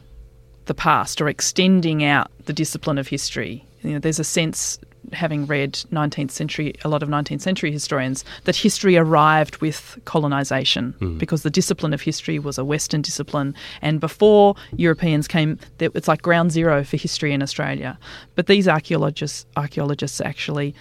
the 0.65 0.73
past 0.73 1.21
or 1.21 1.27
extending 1.29 2.03
out 2.03 2.29
the 2.45 2.53
discipline 2.53 2.97
of 2.97 3.07
history. 3.07 3.65
You 3.81 3.93
know, 3.93 3.99
there's 3.99 4.19
a 4.19 4.23
sense 4.23 4.79
having 5.13 5.45
read 5.45 5.73
19th 5.91 6.31
century, 6.31 6.73
a 6.83 6.89
lot 6.89 7.03
of 7.03 7.09
19th 7.09 7.41
century 7.41 7.71
historians, 7.71 8.25
that 8.45 8.55
history 8.55 8.97
arrived 8.97 9.57
with 9.57 9.99
colonisation 10.05 10.95
Mm. 10.99 11.19
because 11.19 11.43
the 11.43 11.51
discipline 11.51 11.93
of 11.93 12.01
history 12.01 12.39
was 12.39 12.57
a 12.57 12.65
Western 12.65 13.01
discipline. 13.01 13.53
And 13.83 13.99
before 13.99 14.55
Europeans 14.75 15.27
came, 15.27 15.59
it's 15.79 16.07
like 16.07 16.23
ground 16.23 16.51
zero 16.51 16.83
for 16.83 16.97
history 16.97 17.33
in 17.33 17.43
Australia. 17.43 17.99
But 18.33 18.47
these 18.47 18.67
archaeologists, 18.67 19.45
archaeologists 19.55 20.19
actually 20.21 20.73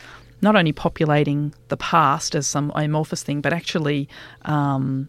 not 0.45 0.55
only 0.55 0.73
populating 0.73 1.53
the 1.69 1.77
past 1.77 2.37
as 2.37 2.47
some 2.47 2.71
amorphous 2.77 3.23
thing, 3.25 3.41
but 3.41 3.53
actually 3.53 4.09
um, 4.43 5.09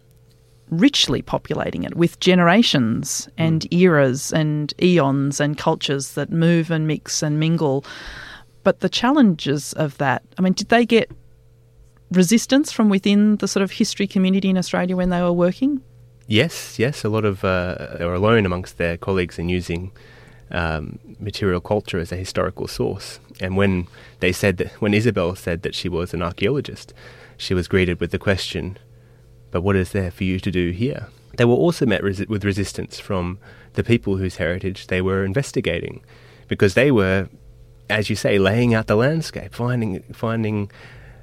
richly 0.70 1.22
populating 1.22 1.84
it 1.84 1.94
with 1.94 2.18
generations 2.18 3.28
and 3.38 3.72
eras 3.72 4.32
and 4.32 4.74
eons 4.82 5.38
and 5.38 5.56
cultures 5.58 6.14
that 6.14 6.30
move 6.30 6.70
and 6.70 6.88
mix 6.88 7.22
and 7.22 7.38
mingle. 7.38 7.84
But 8.64 8.80
the 8.80 8.88
challenges 8.88 9.72
of 9.74 9.96
that, 9.98 10.24
I 10.38 10.42
mean, 10.42 10.54
did 10.54 10.70
they 10.70 10.84
get 10.84 11.12
resistance 12.10 12.72
from 12.72 12.88
within 12.88 13.36
the 13.36 13.46
sort 13.46 13.62
of 13.62 13.70
history 13.70 14.06
community 14.06 14.48
in 14.48 14.58
Australia 14.58 14.96
when 14.96 15.10
they 15.10 15.22
were 15.22 15.32
working? 15.32 15.80
Yes, 16.26 16.78
yes. 16.78 17.04
A 17.04 17.08
lot 17.08 17.24
of 17.24 17.44
uh, 17.44 17.96
they 17.98 18.04
were 18.04 18.14
alone 18.14 18.46
amongst 18.46 18.78
their 18.78 18.96
colleagues 18.96 19.38
in 19.38 19.48
using 19.48 19.92
um, 20.50 20.98
material 21.18 21.60
culture 21.60 21.98
as 21.98 22.12
a 22.12 22.16
historical 22.16 22.68
source. 22.68 23.20
And 23.40 23.56
when 23.56 23.86
they 24.20 24.32
said 24.32 24.56
that, 24.58 24.72
when 24.80 24.94
Isabel 24.94 25.34
said 25.34 25.62
that 25.62 25.74
she 25.74 25.88
was 25.88 26.14
an 26.14 26.22
archaeologist, 26.22 26.94
she 27.36 27.54
was 27.54 27.68
greeted 27.68 28.00
with 28.00 28.10
the 28.10 28.18
question, 28.18 28.78
"But 29.50 29.62
what 29.62 29.76
is 29.76 29.92
there 29.92 30.10
for 30.10 30.24
you 30.24 30.40
to 30.40 30.50
do 30.50 30.70
here?" 30.70 31.08
They 31.36 31.44
were 31.44 31.54
also 31.54 31.84
met 31.84 32.02
resi- 32.02 32.28
with 32.28 32.44
resistance 32.44 32.98
from 32.98 33.38
the 33.74 33.84
people 33.84 34.16
whose 34.16 34.36
heritage 34.36 34.86
they 34.86 35.02
were 35.02 35.24
investigating, 35.24 36.00
because 36.48 36.74
they 36.74 36.90
were, 36.90 37.28
as 37.90 38.08
you 38.08 38.16
say, 38.16 38.38
laying 38.38 38.72
out 38.72 38.86
the 38.86 38.96
landscape, 38.96 39.54
finding 39.54 40.02
finding 40.12 40.70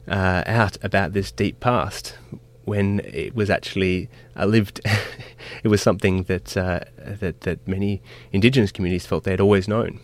uh, 0.08 0.44
out 0.46 0.78
about 0.84 1.14
this 1.14 1.32
deep 1.32 1.60
past 1.60 2.16
when 2.66 3.02
it 3.02 3.36
was 3.36 3.50
actually 3.50 4.10
uh, 4.38 4.46
lived. 4.46 4.82
it 5.64 5.68
was 5.68 5.82
something 5.82 6.24
that 6.24 6.56
uh, 6.58 6.82
that 6.98 7.42
that 7.42 7.68
many 7.68 8.02
indigenous 8.32 8.72
communities 8.72 9.06
felt 9.06 9.24
they 9.24 9.32
had 9.32 9.42
always 9.42 9.68
known, 9.68 10.00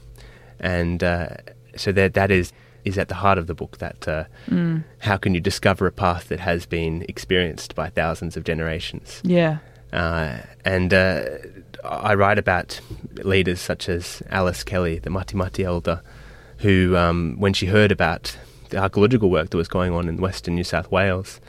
and 0.59 1.03
uh, 1.03 1.29
so 1.75 1.91
that 1.91 2.13
that 2.13 2.31
is 2.31 2.51
is 2.85 2.97
at 2.97 3.07
the 3.07 3.15
heart 3.15 3.37
of 3.37 3.47
the 3.47 3.55
book. 3.55 3.77
That 3.77 4.07
uh, 4.07 4.23
how 4.99 5.17
can 5.17 5.33
you 5.33 5.41
discover 5.41 5.87
a 5.87 5.91
past 5.91 6.29
that 6.29 6.39
has 6.39 6.65
been 6.65 7.05
experienced 7.07 7.75
by 7.75 7.89
thousands 7.89 8.37
of 8.37 8.43
generations? 8.43 9.21
Yeah. 9.23 9.59
Uh, 9.91 10.37
and 10.65 10.93
uh, 10.93 11.25
I 11.83 12.13
write 12.13 12.37
about 12.37 12.79
leaders 13.23 13.59
such 13.59 13.89
as 13.89 14.21
Alice 14.29 14.63
Kelly, 14.63 14.99
the 14.99 15.09
Mutthi 15.09 15.33
Mutthi 15.33 15.63
elder, 15.63 16.01
who, 16.59 16.95
um, 16.95 17.37
when 17.39 17.53
she 17.53 17.65
heard 17.65 17.91
about 17.91 18.37
the 18.69 18.77
archaeological 18.77 19.31
work 19.31 19.49
that 19.49 19.57
was 19.57 19.67
going 19.67 19.91
on 19.91 20.07
in 20.07 20.17
western 20.17 20.55
New 20.55 20.63
South 20.63 20.91
Wales, 20.91 21.39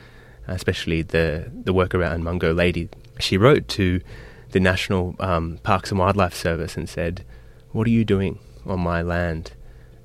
especially 0.50 1.02
the, 1.02 1.50
the 1.52 1.72
work 1.72 1.94
around 1.94 2.24
Mungo 2.24 2.52
Lady, 2.52 2.88
she 3.18 3.36
wrote 3.36 3.68
to 3.68 4.00
the 4.50 4.60
National 4.60 5.14
um, 5.20 5.58
Parks 5.62 5.90
and 5.90 5.98
Wildlife 5.98 6.34
Service 6.34 6.76
and 6.76 6.88
said, 6.88 7.24
What 7.72 7.86
are 7.86 7.90
you 7.90 8.04
doing 8.04 8.38
on 8.66 8.80
my 8.80 9.02
land? 9.02 9.52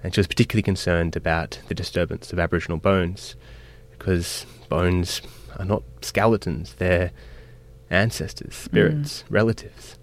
And 0.03 0.13
she 0.13 0.19
was 0.19 0.27
particularly 0.27 0.63
concerned 0.63 1.15
about 1.15 1.59
the 1.67 1.73
disturbance 1.73 2.31
of 2.31 2.39
Aboriginal 2.39 2.77
bones, 2.77 3.35
because 3.91 4.45
bones 4.69 5.21
are 5.57 5.65
not 5.65 5.83
skeletons, 6.01 6.75
they're 6.75 7.11
ancestors, 7.89 8.53
spirits, 8.53 9.23
relatives. 9.29 9.97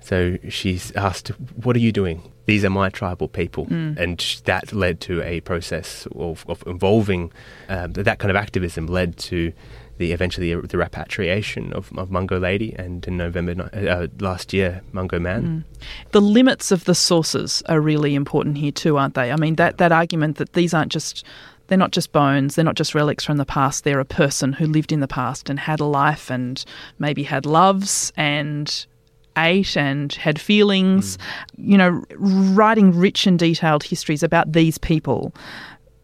So 0.00 0.38
she's 0.48 0.90
asked, 0.96 1.28
What 1.62 1.76
are 1.76 1.80
you 1.80 1.92
doing? 1.92 2.32
These 2.46 2.64
are 2.64 2.70
my 2.70 2.88
tribal 2.88 3.28
people. 3.28 3.66
And 3.98 4.40
that 4.44 4.72
led 4.72 5.00
to 5.02 5.22
a 5.22 5.40
process 5.40 6.06
of, 6.14 6.44
of 6.48 6.62
involving 6.66 7.32
um, 7.68 7.92
that 7.92 8.18
kind 8.18 8.30
of 8.30 8.36
activism, 8.36 8.86
led 8.86 9.16
to 9.18 9.52
the 9.98 10.12
eventually 10.12 10.54
the 10.54 10.78
repatriation 10.78 11.72
of, 11.72 11.90
of 11.96 12.10
Mungo 12.10 12.38
Lady 12.38 12.74
and 12.78 13.06
in 13.06 13.16
November 13.16 13.70
uh, 13.72 14.06
last 14.20 14.52
year, 14.52 14.82
Mungo 14.92 15.18
Man. 15.18 15.64
The 16.12 16.20
limits 16.20 16.70
of 16.70 16.84
the 16.84 16.94
sources 16.94 17.62
are 17.68 17.80
really 17.80 18.14
important 18.14 18.58
here 18.58 18.72
too, 18.72 18.98
aren't 18.98 19.14
they? 19.14 19.32
I 19.32 19.36
mean, 19.36 19.56
that, 19.56 19.78
that 19.78 19.92
argument 19.92 20.36
that 20.36 20.52
these 20.52 20.74
aren't 20.74 20.92
just 20.92 21.24
they're 21.68 21.78
not 21.78 21.90
just 21.90 22.12
bones, 22.12 22.54
they're 22.54 22.64
not 22.64 22.76
just 22.76 22.94
relics 22.94 23.24
from 23.24 23.38
the 23.38 23.44
past, 23.44 23.82
they're 23.82 23.98
a 23.98 24.04
person 24.04 24.52
who 24.52 24.66
lived 24.66 24.92
in 24.92 25.00
the 25.00 25.08
past 25.08 25.50
and 25.50 25.58
had 25.58 25.80
a 25.80 25.84
life 25.84 26.30
and 26.30 26.64
maybe 26.98 27.24
had 27.24 27.44
loves 27.44 28.12
and 28.16 28.86
ate 29.36 29.76
and 29.76 30.12
had 30.12 30.40
feelings. 30.40 31.18
Hmm. 31.56 31.70
You 31.70 31.78
know, 31.78 32.04
writing 32.16 32.92
rich 32.92 33.26
and 33.26 33.38
detailed 33.38 33.84
histories 33.84 34.22
about 34.22 34.52
these 34.52 34.78
people 34.78 35.34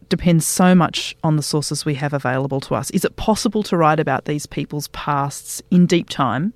depends 0.09 0.45
so 0.45 0.75
much 0.75 1.15
on 1.23 1.37
the 1.37 1.43
sources 1.43 1.85
we 1.85 1.95
have 1.95 2.13
available 2.13 2.59
to 2.61 2.75
us. 2.75 2.91
Is 2.91 3.03
it 3.03 3.15
possible 3.15 3.63
to 3.63 3.77
write 3.77 3.99
about 3.99 4.25
these 4.25 4.45
people's 4.45 4.87
pasts 4.89 5.61
in 5.71 5.85
deep 5.85 6.09
time? 6.09 6.53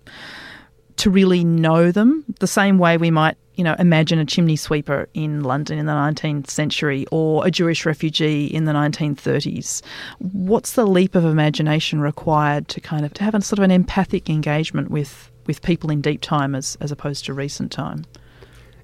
to 0.98 1.10
really 1.12 1.44
know 1.44 1.92
them 1.92 2.26
the 2.40 2.48
same 2.48 2.78
way 2.78 2.98
we 2.98 3.12
might 3.12 3.38
you 3.54 3.64
know 3.64 3.76
imagine 3.80 4.20
a 4.20 4.26
chimney 4.26 4.56
sweeper 4.56 5.08
in 5.14 5.44
London 5.44 5.78
in 5.78 5.86
the 5.86 5.94
19th 5.94 6.50
century 6.50 7.06
or 7.12 7.46
a 7.46 7.52
Jewish 7.52 7.86
refugee 7.86 8.46
in 8.46 8.66
the 8.66 8.74
1930s 8.74 9.82
what's 10.20 10.74
the 10.74 10.86
leap 10.86 11.16
of 11.16 11.24
imagination 11.24 12.02
required 12.02 12.68
to 12.68 12.82
kind 12.82 13.06
of 13.06 13.14
to 13.14 13.24
have 13.24 13.36
a 13.36 13.42
sort 13.42 13.60
of 13.60 13.64
an 13.64 13.72
empathic 13.72 14.30
engagement 14.30 14.92
with 14.92 15.32
with 15.48 15.62
people 15.62 15.90
in 15.90 16.02
deep 16.02 16.22
time 16.22 16.54
as 16.54 16.78
as 16.82 16.92
opposed 16.92 17.26
to 17.26 17.34
recent 17.34 17.72
time 17.72 18.06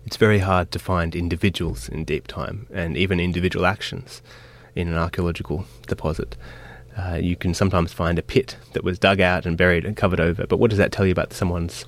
It's 0.05 0.17
very 0.17 0.39
hard 0.39 0.71
to 0.71 0.79
find 0.79 1.15
individuals 1.15 1.87
in 1.87 2.03
deep 2.03 2.27
time 2.27 2.67
and 2.73 2.97
even 2.97 3.19
individual 3.19 3.65
actions 3.65 4.21
in 4.75 4.87
an 4.87 4.95
archaeological 4.95 5.65
deposit. 5.87 6.35
Uh, 6.97 7.15
you 7.15 7.35
can 7.35 7.53
sometimes 7.53 7.93
find 7.93 8.19
a 8.19 8.21
pit 8.21 8.57
that 8.73 8.83
was 8.83 8.99
dug 8.99 9.19
out 9.21 9.45
and 9.45 9.57
buried 9.57 9.85
and 9.85 9.95
covered 9.95 10.19
over, 10.19 10.45
but 10.45 10.57
what 10.57 10.69
does 10.69 10.77
that 10.77 10.91
tell 10.91 11.05
you 11.05 11.11
about 11.11 11.33
someone's 11.33 11.85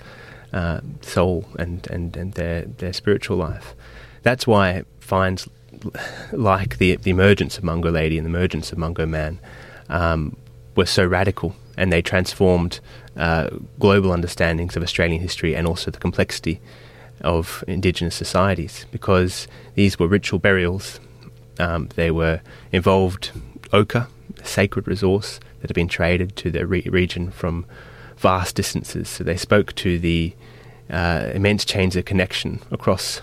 uh, 0.54 0.80
soul 1.02 1.46
and, 1.60 1.88
and, 1.92 2.16
and 2.18 2.34
their, 2.34 2.64
their 2.64 2.94
spiritual 2.94 3.38
life? 3.38 3.76
That's 4.24 4.48
why 4.48 4.84
finds 5.00 5.48
like 6.32 6.78
the, 6.78 6.96
the 6.96 7.12
emergence 7.12 7.58
of 7.58 7.64
Mungo 7.64 7.92
Lady 7.92 8.18
and 8.18 8.26
the 8.26 8.30
emergence 8.30 8.72
of 8.72 8.78
Mungo 8.78 9.06
Man 9.06 9.40
um, 9.90 10.36
were 10.76 10.86
so 10.86 11.06
radical 11.06 11.56
and 11.78 11.92
they 11.92 12.02
transformed 12.02 12.80
uh, 13.18 13.50
global 13.80 14.12
understandings 14.12 14.76
of 14.76 14.84
Australian 14.84 15.22
history 15.22 15.56
and 15.56 15.68
also 15.68 15.92
the 15.92 16.00
complexity 16.00 16.60
of 17.22 17.64
Indigenous 17.68 18.16
societies 18.16 18.86
because 18.92 19.48
these 19.76 19.98
were 19.98 20.08
ritual 20.08 20.40
burials. 20.40 21.00
Um, 21.60 21.90
they 21.96 22.12
were 22.12 22.42
involved 22.72 23.32
ochre, 23.72 24.08
a 24.42 24.46
sacred 24.46 24.88
resource 24.88 25.40
that 25.62 25.70
had 25.70 25.76
been 25.76 25.88
traded 25.88 26.36
to 26.38 26.52
the 26.52 26.68
re- 26.68 26.88
region 26.90 27.32
from 27.32 27.66
vast 28.18 28.56
distances. 28.56 29.10
So 29.10 29.24
they 29.24 29.38
spoke 29.38 29.74
to 29.76 29.98
the 29.98 30.34
uh, 30.90 31.32
immense 31.34 31.66
chains 31.66 31.96
of 31.96 32.06
connection 32.06 32.62
across 32.72 33.22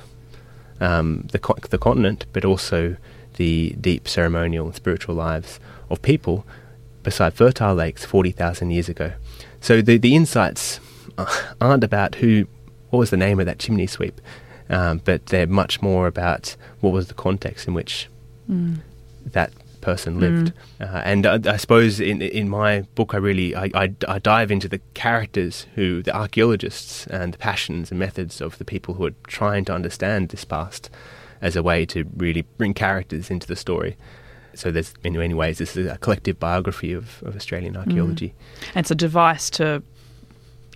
um, 0.81 1.29
the, 1.33 1.39
co- 1.39 1.57
the 1.71 1.79
continent, 1.79 2.27
but 2.33 2.45
also 2.45 2.97
the 3.35 3.71
deep 3.81 4.09
ceremonial 4.09 4.67
and 4.67 4.75
spiritual 4.75 5.15
lives 5.15 5.61
of 5.91 6.03
people 6.03 6.45
beside 7.03 7.35
fertile 7.35 7.75
lakes 7.75 8.05
40,000 8.05 8.71
years 8.71 8.89
ago. 8.89 9.13
So 9.61 9.81
the, 9.83 9.99
the 9.99 10.15
insights 10.15 10.81
uh, 11.19 11.27
aren't 11.61 11.85
about 11.85 12.17
who, 12.17 12.47
what 12.91 12.99
was 12.99 13.11
the 13.11 13.17
name 13.17 13.41
of 13.41 13.47
that 13.47 13.59
chimney 13.59 13.87
sweep, 13.87 14.21
um, 14.69 15.01
but 15.05 15.27
they're 15.27 15.47
much 15.47 15.83
more 15.83 16.07
about 16.07 16.57
what 16.81 16.93
was 16.93 17.09
the 17.09 17.15
context 17.15 17.69
in 17.69 17.75
which 17.75 18.09
that 19.25 19.53
person 19.81 20.19
lived. 20.21 20.53
Uh, 20.81 21.03
and 21.05 21.27
I, 21.27 21.39
I 21.53 21.57
suppose 21.59 22.01
in 22.01 22.23
in 22.23 22.49
my 22.49 22.83
book, 22.95 23.15
I 23.15 23.19
really 23.19 23.55
I, 23.55 23.71
I, 23.75 23.95
I 24.09 24.19
dive 24.19 24.51
into 24.51 24.69
the 24.69 24.81
characters 24.95 25.67
who 25.75 26.03
the 26.03 26.17
archaeologists 26.17 27.07
and 27.09 27.35
the 27.35 27.39
passions 27.39 27.91
and 27.91 28.01
methods 28.01 28.41
of 28.41 28.57
the 28.59 28.65
people 28.65 28.95
who 28.95 29.05
are 29.07 29.15
trying 29.27 29.65
to 29.67 29.75
understand 29.75 30.31
this 30.31 30.45
past 30.45 30.89
as 31.43 31.57
a 31.57 31.63
way 31.63 31.85
to 31.87 32.05
really 32.17 32.43
bring 32.57 32.73
characters 32.73 33.31
into 33.31 33.47
the 33.47 33.57
story. 33.57 33.97
So 34.55 34.71
there's 34.71 34.95
in 35.05 35.15
many 35.15 35.35
ways 35.35 35.59
this 35.59 35.77
is 35.77 35.87
a 35.87 35.99
collective 35.99 36.39
biography 36.39 36.93
of, 36.93 37.23
of 37.23 37.37
Australian 37.37 37.75
mm. 37.75 37.79
archaeology. 37.79 38.35
and 38.75 38.85
it's 38.85 38.91
a 38.91 38.95
device 38.95 39.51
to 39.51 39.83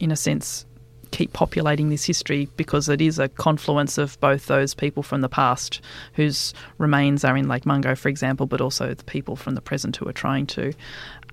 in 0.01 0.11
a 0.11 0.17
sense 0.17 0.67
keep 1.11 1.33
populating 1.33 1.89
this 1.89 2.05
history 2.05 2.49
because 2.57 2.89
it 2.89 3.01
is 3.01 3.19
a 3.19 3.29
confluence 3.29 3.97
of 3.97 4.19
both 4.21 4.47
those 4.47 4.75
people 4.75 5.03
from 5.03 5.21
the 5.21 5.29
past 5.29 5.81
whose 6.15 6.53
remains 6.79 7.25
are 7.25 7.37
in 7.37 7.49
Lake 7.49 7.65
Mungo, 7.65 7.95
for 7.95 8.09
example, 8.09 8.47
but 8.47 8.61
also 8.61 8.93
the 8.93 9.05
people 9.05 9.37
from 9.37 9.55
the 9.55 9.61
present 9.61 9.97
who 9.97 10.09
are 10.09 10.13
trying 10.13 10.47
to 10.47 10.73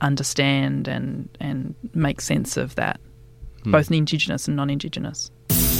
understand 0.01 0.87
and 0.87 1.29
and 1.39 1.75
make 1.93 2.21
sense 2.21 2.55
of 2.57 2.75
that, 2.75 2.99
hmm. 3.63 3.71
both 3.71 3.91
Indigenous 3.91 4.47
and 4.47 4.55
non-Indigenous. 4.55 5.31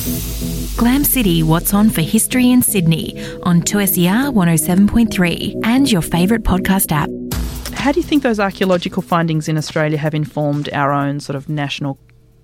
Glam 0.04 1.06
City, 1.06 1.44
what's 1.44 1.74
on 1.74 1.89
for 1.89 2.02
history 2.02 2.52
in 2.52 2.62
Sydney 2.62 3.13
on 3.44 3.62
2SER 3.62 4.34
107.3 4.34 5.66
and 5.66 5.89
your 5.89 6.02
favourite 6.02 6.44
podcast 6.44 6.92
app. 6.92 7.10
How 7.74 7.94
do 7.94 8.02
you 8.02 8.06
think 8.06 8.22
those 8.22 8.38
archaeological 8.38 9.02
findings 9.02 9.48
in 9.48 9.58
Australia 9.58 9.98
have 9.98 10.13
informed 10.13 10.68
our 10.74 10.92
own 10.92 11.22
sort 11.22 11.38
of 11.38 11.48
national 11.48 11.98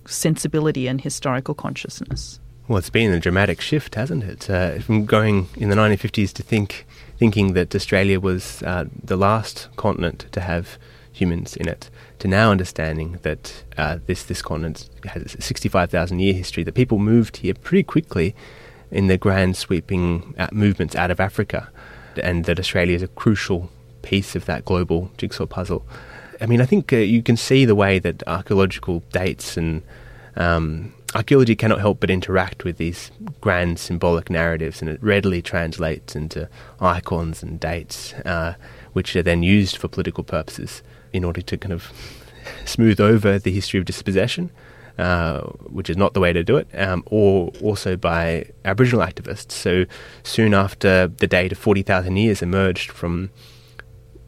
sensibility 0.07 0.87
and 0.87 1.01
historical 1.01 1.53
consciousness? 1.53 2.39
Well, 2.69 2.77
it's 2.77 2.89
been 2.89 3.11
a 3.11 3.19
dramatic 3.19 3.59
shift, 3.59 3.95
hasn't 3.95 4.23
it? 4.23 4.49
Uh, 4.49 4.79
from 4.79 5.05
going 5.05 5.49
in 5.57 5.67
the 5.67 5.75
1950s 5.75 6.31
to 6.33 6.43
think 6.43 6.87
thinking 7.17 7.53
that 7.55 7.75
Australia 7.75 8.21
was 8.21 8.63
uh, 8.63 8.85
the 9.03 9.17
last 9.17 9.67
continent 9.75 10.27
to 10.31 10.39
have 10.39 10.77
humans 11.19 11.55
in 11.55 11.67
it, 11.67 11.89
to 12.19 12.27
now 12.27 12.51
understanding 12.51 13.19
that 13.23 13.63
uh, 13.77 13.99
this 14.05 14.23
this 14.23 14.41
continent 14.41 14.89
has 15.05 15.35
a 15.35 15.41
65,000 15.41 16.19
year 16.19 16.33
history, 16.33 16.63
that 16.63 16.73
people 16.73 16.97
moved 16.97 17.37
here 17.37 17.53
pretty 17.53 17.83
quickly 17.83 18.35
in 18.91 19.07
the 19.07 19.17
grand 19.17 19.55
sweeping 19.55 20.33
uh, 20.37 20.47
movements 20.51 20.95
out 20.95 21.11
of 21.11 21.19
Africa, 21.19 21.69
and 22.21 22.45
that 22.45 22.59
Australia 22.59 22.95
is 22.95 23.03
a 23.03 23.07
crucial 23.07 23.69
piece 24.01 24.35
of 24.35 24.45
that 24.45 24.65
global 24.65 25.11
jigsaw 25.17 25.45
puzzle. 25.45 25.85
I 26.41 26.45
mean, 26.45 26.61
I 26.61 26.65
think 26.65 26.93
uh, 26.93 26.97
you 26.97 27.21
can 27.21 27.37
see 27.37 27.65
the 27.65 27.75
way 27.75 27.99
that 27.99 28.23
archaeological 28.25 29.03
dates 29.11 29.57
and 29.57 29.83
um, 30.35 30.93
archaeology 31.13 31.55
cannot 31.55 31.79
help 31.79 31.99
but 31.99 32.09
interact 32.09 32.63
with 32.63 32.77
these 32.77 33.11
grand 33.41 33.77
symbolic 33.77 34.29
narratives, 34.29 34.81
and 34.81 34.89
it 34.89 35.03
readily 35.03 35.41
translates 35.41 36.15
into 36.15 36.49
icons 36.79 37.43
and 37.43 37.59
dates, 37.59 38.13
uh, 38.25 38.53
which 38.93 39.15
are 39.15 39.23
then 39.23 39.43
used 39.43 39.77
for 39.77 39.87
political 39.87 40.23
purposes 40.23 40.81
in 41.13 41.23
order 41.23 41.41
to 41.41 41.57
kind 41.57 41.73
of 41.73 41.91
smooth 42.65 42.99
over 42.99 43.39
the 43.39 43.51
history 43.51 43.79
of 43.79 43.85
dispossession. 43.85 44.51
Uh, 44.97 45.43
which 45.69 45.89
is 45.89 45.95
not 45.95 46.13
the 46.13 46.19
way 46.19 46.33
to 46.33 46.43
do 46.43 46.57
it, 46.57 46.67
um, 46.73 47.01
or 47.05 47.53
also 47.61 47.95
by 47.95 48.43
Aboriginal 48.65 48.99
activists. 48.99 49.53
So 49.53 49.85
soon 50.23 50.53
after 50.53 51.07
the 51.07 51.25
date 51.25 51.53
of 51.53 51.57
40,000 51.57 52.17
years 52.17 52.41
emerged 52.41 52.91
from 52.91 53.29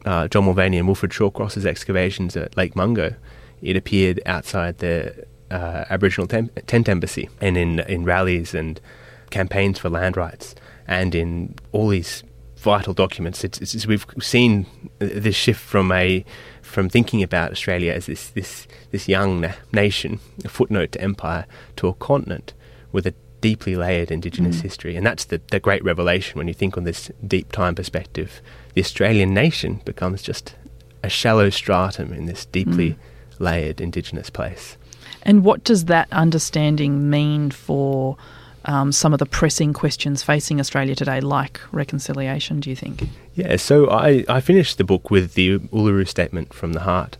uh, 0.06 0.28
John 0.28 0.46
Mulvaney 0.46 0.78
and 0.78 0.86
Wilfred 0.88 1.12
Shawcross's 1.12 1.66
excavations 1.66 2.38
at 2.38 2.56
Lake 2.56 2.74
Mungo, 2.74 3.14
it 3.60 3.76
appeared 3.76 4.22
outside 4.24 4.78
the 4.78 5.26
uh, 5.50 5.84
Aboriginal 5.90 6.26
tem- 6.26 6.50
tent 6.66 6.88
embassy 6.88 7.28
and 7.38 7.58
in, 7.58 7.80
in 7.80 8.04
rallies 8.04 8.54
and 8.54 8.80
campaigns 9.28 9.78
for 9.78 9.90
land 9.90 10.16
rights 10.16 10.54
and 10.88 11.14
in 11.14 11.54
all 11.72 11.88
these 11.88 12.22
vital 12.56 12.94
documents. 12.94 13.44
It's, 13.44 13.60
it's, 13.60 13.86
we've 13.86 14.06
seen 14.20 14.66
this 14.98 15.36
shift 15.36 15.60
from 15.60 15.92
a 15.92 16.24
from 16.72 16.88
thinking 16.88 17.22
about 17.22 17.52
Australia 17.52 17.92
as 17.92 18.06
this 18.06 18.30
this 18.30 18.66
this 18.90 19.06
young 19.06 19.42
na- 19.42 19.52
nation, 19.72 20.20
a 20.42 20.48
footnote 20.48 20.92
to 20.92 21.00
empire, 21.00 21.46
to 21.76 21.86
a 21.86 21.92
continent 21.92 22.54
with 22.92 23.06
a 23.06 23.14
deeply 23.42 23.76
layered 23.76 24.10
Indigenous 24.10 24.56
mm. 24.56 24.62
history, 24.62 24.96
and 24.96 25.06
that's 25.06 25.26
the 25.26 25.40
the 25.50 25.60
great 25.60 25.84
revelation 25.84 26.38
when 26.38 26.48
you 26.48 26.54
think 26.54 26.78
on 26.78 26.84
this 26.84 27.10
deep 27.26 27.52
time 27.52 27.74
perspective. 27.74 28.40
The 28.72 28.80
Australian 28.80 29.34
nation 29.34 29.82
becomes 29.84 30.22
just 30.22 30.54
a 31.02 31.10
shallow 31.10 31.50
stratum 31.50 32.14
in 32.14 32.24
this 32.24 32.46
deeply 32.46 32.92
mm. 32.92 32.96
layered 33.38 33.80
Indigenous 33.80 34.30
place. 34.30 34.78
And 35.24 35.44
what 35.44 35.62
does 35.64 35.84
that 35.84 36.08
understanding 36.10 37.10
mean 37.10 37.50
for 37.50 38.16
um, 38.64 38.92
some 38.92 39.12
of 39.12 39.18
the 39.18 39.26
pressing 39.26 39.72
questions 39.72 40.22
facing 40.22 40.60
Australia 40.60 40.94
today, 40.94 41.20
like 41.20 41.60
reconciliation, 41.72 42.60
do 42.60 42.70
you 42.70 42.76
think? 42.76 43.08
Yeah, 43.34 43.56
so 43.56 43.90
I, 43.90 44.24
I 44.28 44.40
finished 44.40 44.78
the 44.78 44.84
book 44.84 45.10
with 45.10 45.34
the 45.34 45.58
Uluru 45.58 46.06
Statement 46.06 46.54
from 46.54 46.72
the 46.72 46.80
Heart, 46.80 47.16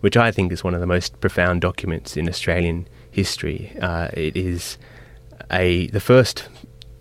which 0.00 0.16
I 0.16 0.30
think 0.30 0.52
is 0.52 0.64
one 0.64 0.74
of 0.74 0.80
the 0.80 0.86
most 0.86 1.20
profound 1.20 1.60
documents 1.60 2.16
in 2.16 2.28
Australian 2.28 2.88
history. 3.10 3.76
Uh, 3.80 4.08
it 4.12 4.36
is 4.36 4.78
a 5.50 5.86
the 5.88 6.00
first 6.00 6.48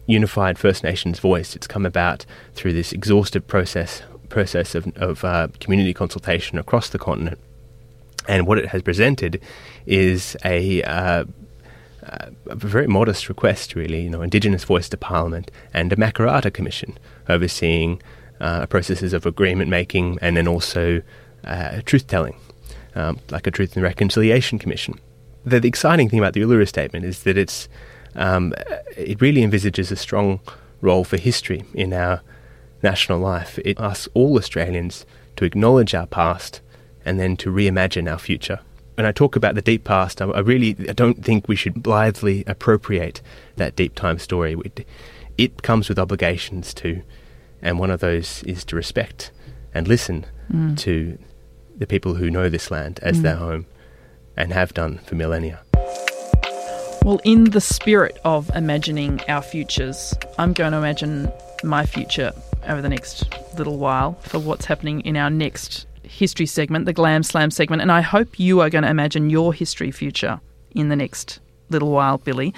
unified 0.08 0.58
First 0.58 0.84
Nations 0.84 1.20
voice. 1.20 1.56
It's 1.56 1.68
come 1.68 1.86
about 1.86 2.26
through 2.54 2.74
this 2.74 2.92
exhaustive 2.92 3.48
process 3.48 4.02
process 4.30 4.76
of, 4.76 4.88
of 4.98 5.24
uh, 5.24 5.48
community 5.60 5.94
consultation 5.94 6.58
across 6.58 6.90
the 6.90 7.00
continent. 7.00 7.40
And 8.28 8.48
what 8.48 8.58
it 8.58 8.68
has 8.70 8.82
presented 8.82 9.42
is 9.86 10.36
a 10.44 10.82
uh, 10.84 11.26
a 12.06 12.56
very 12.56 12.88
modest 12.88 13.30
request, 13.30 13.76
really, 13.76 14.02
you 14.02 14.10
know, 14.10 14.22
Indigenous 14.22 14.64
voice 14.64 14.90
to 14.90 14.98
Parliament 14.98 15.52
and 15.74 15.92
a 15.92 15.96
Makarrata 15.96 16.54
Commission 16.54 16.98
overseeing 17.28 18.02
uh, 18.40 18.66
processes 18.68 19.14
of 19.14 19.26
agreement 19.26 19.70
making 19.70 20.20
and 20.22 20.38
then 20.38 20.48
also 20.48 21.02
uh, 21.46 21.82
truth 21.86 22.08
telling, 22.08 22.36
um, 22.96 23.20
like 23.30 23.48
a 23.48 23.52
Truth 23.52 23.76
and 23.76 23.84
Reconciliation 23.84 24.60
Commission. 24.60 25.00
The, 25.46 25.60
the, 25.60 25.68
exciting 25.68 26.10
thing 26.10 26.20
about 26.20 26.34
the 26.34 26.42
Uluru 26.42 26.68
Statement 26.68 27.06
is 27.06 27.24
that 27.24 27.38
it's 27.38 27.70
um, 28.16 28.54
it 28.96 29.22
really 29.22 29.44
envisages 29.44 29.92
a 29.92 29.96
strong 29.96 30.40
role 30.82 31.04
for 31.04 31.18
history 31.18 31.64
in 31.74 31.94
our 31.94 32.22
national 32.82 33.20
life. 33.20 33.60
It 33.64 33.80
asks 33.80 34.08
all 34.14 34.38
Australians 34.38 35.06
to 35.36 35.46
acknowledge 35.46 35.94
our 35.94 36.08
past 36.08 36.62
and 37.04 37.20
then 37.20 37.38
to 37.38 37.52
reimagine 37.52 38.12
our 38.12 38.18
future 38.18 38.60
when 38.96 39.06
I 39.06 39.12
talk 39.12 39.36
about 39.36 39.56
the 39.56 39.62
deep 39.62 39.84
past, 39.84 40.22
I, 40.22 40.26
I, 40.26 40.40
really 40.40 40.76
I 40.90 40.94
don't 40.94 41.24
think 41.24 41.48
we 41.48 41.56
should 41.56 41.84
blithely 41.84 42.44
appropriate 42.48 43.22
that 43.58 43.76
deep 43.76 43.96
time 43.96 44.20
story. 44.20 44.56
It, 44.66 44.88
it, 45.38 45.62
comes 45.62 45.90
with 45.90 46.00
obligations 46.00 46.74
too, 46.74 47.04
and 47.62 47.78
one 47.78 47.92
of 47.92 48.00
those 48.00 48.44
is 48.44 48.64
to 48.66 48.76
respect 48.76 49.32
and 49.74 49.88
listen 49.88 50.26
mm. 50.52 50.78
to 50.80 51.18
the 51.78 51.86
people 51.86 52.16
who 52.16 52.30
know 52.32 52.50
this 52.50 52.72
land 52.72 53.00
as 53.02 53.20
mm. 53.20 53.24
their 53.24 53.36
home 53.36 53.66
and 54.38 54.54
have 54.54 54.74
done 54.74 55.00
for 55.00 55.16
millennia. 55.16 55.60
Well, 57.04 57.20
in 57.24 57.46
the 57.46 57.62
spirit 57.62 58.18
of 58.24 58.50
imagining 58.56 59.22
our 59.28 59.42
futures, 59.42 60.14
I'm 60.40 60.54
going 60.54 60.72
to 60.72 60.78
imagine 60.78 61.32
my 61.64 61.86
future 61.86 62.32
over 62.68 62.82
the 62.82 62.90
next 62.90 63.26
little 63.58 63.78
while 63.78 64.14
for 64.22 64.40
what's 64.40 64.66
happening 64.66 65.02
in 65.02 65.16
our 65.16 65.30
next 65.30 65.86
history 66.06 66.46
segment, 66.46 66.86
the 66.86 66.94
Glam 66.94 67.24
Slam 67.24 67.52
segment, 67.52 67.82
and 67.82 67.92
I 67.92 68.02
hope 68.02 68.40
you 68.40 68.62
are 68.62 68.70
going 68.70 68.84
to 68.84 68.90
imagine 68.90 69.30
your 69.30 69.54
history 69.54 69.92
future 69.92 70.40
in 70.72 70.90
the 70.90 70.96
next 70.96 71.40
little 71.70 71.92
while, 71.92 72.18
Billy. 72.18 72.54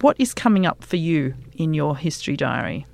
What 0.00 0.16
is 0.18 0.34
coming 0.34 0.66
up 0.66 0.84
for 0.84 0.96
you 0.96 1.34
in 1.56 1.74
your 1.74 1.96
history 1.96 2.36
diary? 2.36 2.86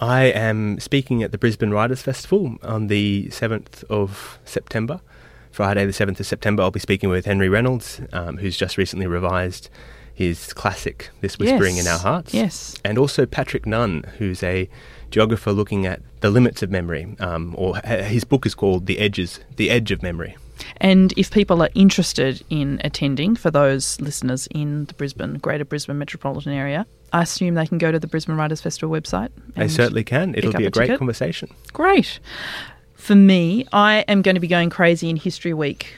I 0.00 0.24
am 0.24 0.80
speaking 0.80 1.22
at 1.22 1.32
the 1.32 1.38
Brisbane 1.38 1.70
Writers 1.70 2.02
Festival 2.02 2.56
on 2.62 2.88
the 2.88 3.28
7th 3.28 3.84
of 3.84 4.38
September. 4.44 5.00
Friday, 5.50 5.84
the 5.84 5.92
7th 5.92 6.18
of 6.18 6.26
September, 6.26 6.62
I'll 6.62 6.70
be 6.70 6.80
speaking 6.80 7.08
with 7.10 7.26
Henry 7.26 7.48
Reynolds, 7.48 8.00
um, 8.12 8.38
who's 8.38 8.56
just 8.56 8.76
recently 8.76 9.06
revised 9.06 9.68
his 10.14 10.52
classic, 10.52 11.10
This 11.20 11.38
Whispering 11.38 11.76
yes. 11.76 11.86
in 11.86 11.92
Our 11.92 11.98
Hearts. 11.98 12.34
Yes. 12.34 12.74
And 12.84 12.98
also 12.98 13.26
Patrick 13.26 13.66
Nunn, 13.66 14.04
who's 14.18 14.42
a 14.42 14.68
geographer 15.12 15.52
looking 15.52 15.86
at 15.86 16.00
the 16.20 16.30
limits 16.30 16.62
of 16.62 16.70
memory, 16.70 17.14
um, 17.20 17.54
or 17.56 17.76
his 17.76 18.24
book 18.24 18.44
is 18.44 18.54
called 18.54 18.86
The 18.86 18.98
Edges, 18.98 19.38
The 19.56 19.70
Edge 19.70 19.92
of 19.92 20.02
Memory. 20.02 20.36
And 20.78 21.12
if 21.16 21.30
people 21.30 21.62
are 21.62 21.70
interested 21.74 22.42
in 22.50 22.80
attending, 22.84 23.36
for 23.36 23.50
those 23.50 24.00
listeners 24.00 24.48
in 24.50 24.86
the 24.86 24.94
Brisbane, 24.94 25.34
Greater 25.34 25.64
Brisbane 25.64 25.98
metropolitan 25.98 26.52
area, 26.52 26.86
I 27.12 27.22
assume 27.22 27.54
they 27.54 27.66
can 27.66 27.78
go 27.78 27.92
to 27.92 27.98
the 27.98 28.06
Brisbane 28.06 28.36
Writers 28.36 28.60
Festival 28.60 28.94
website. 28.94 29.28
They 29.54 29.68
certainly 29.68 30.04
can. 30.04 30.34
It'll 30.34 30.52
be 30.52 30.64
a, 30.64 30.68
a 30.68 30.70
great 30.70 30.86
ticket. 30.86 30.98
conversation. 30.98 31.50
Great. 31.72 32.18
For 32.94 33.14
me, 33.14 33.66
I 33.72 34.04
am 34.08 34.22
going 34.22 34.36
to 34.36 34.40
be 34.40 34.48
going 34.48 34.70
crazy 34.70 35.10
in 35.10 35.16
History 35.16 35.52
Week 35.52 35.94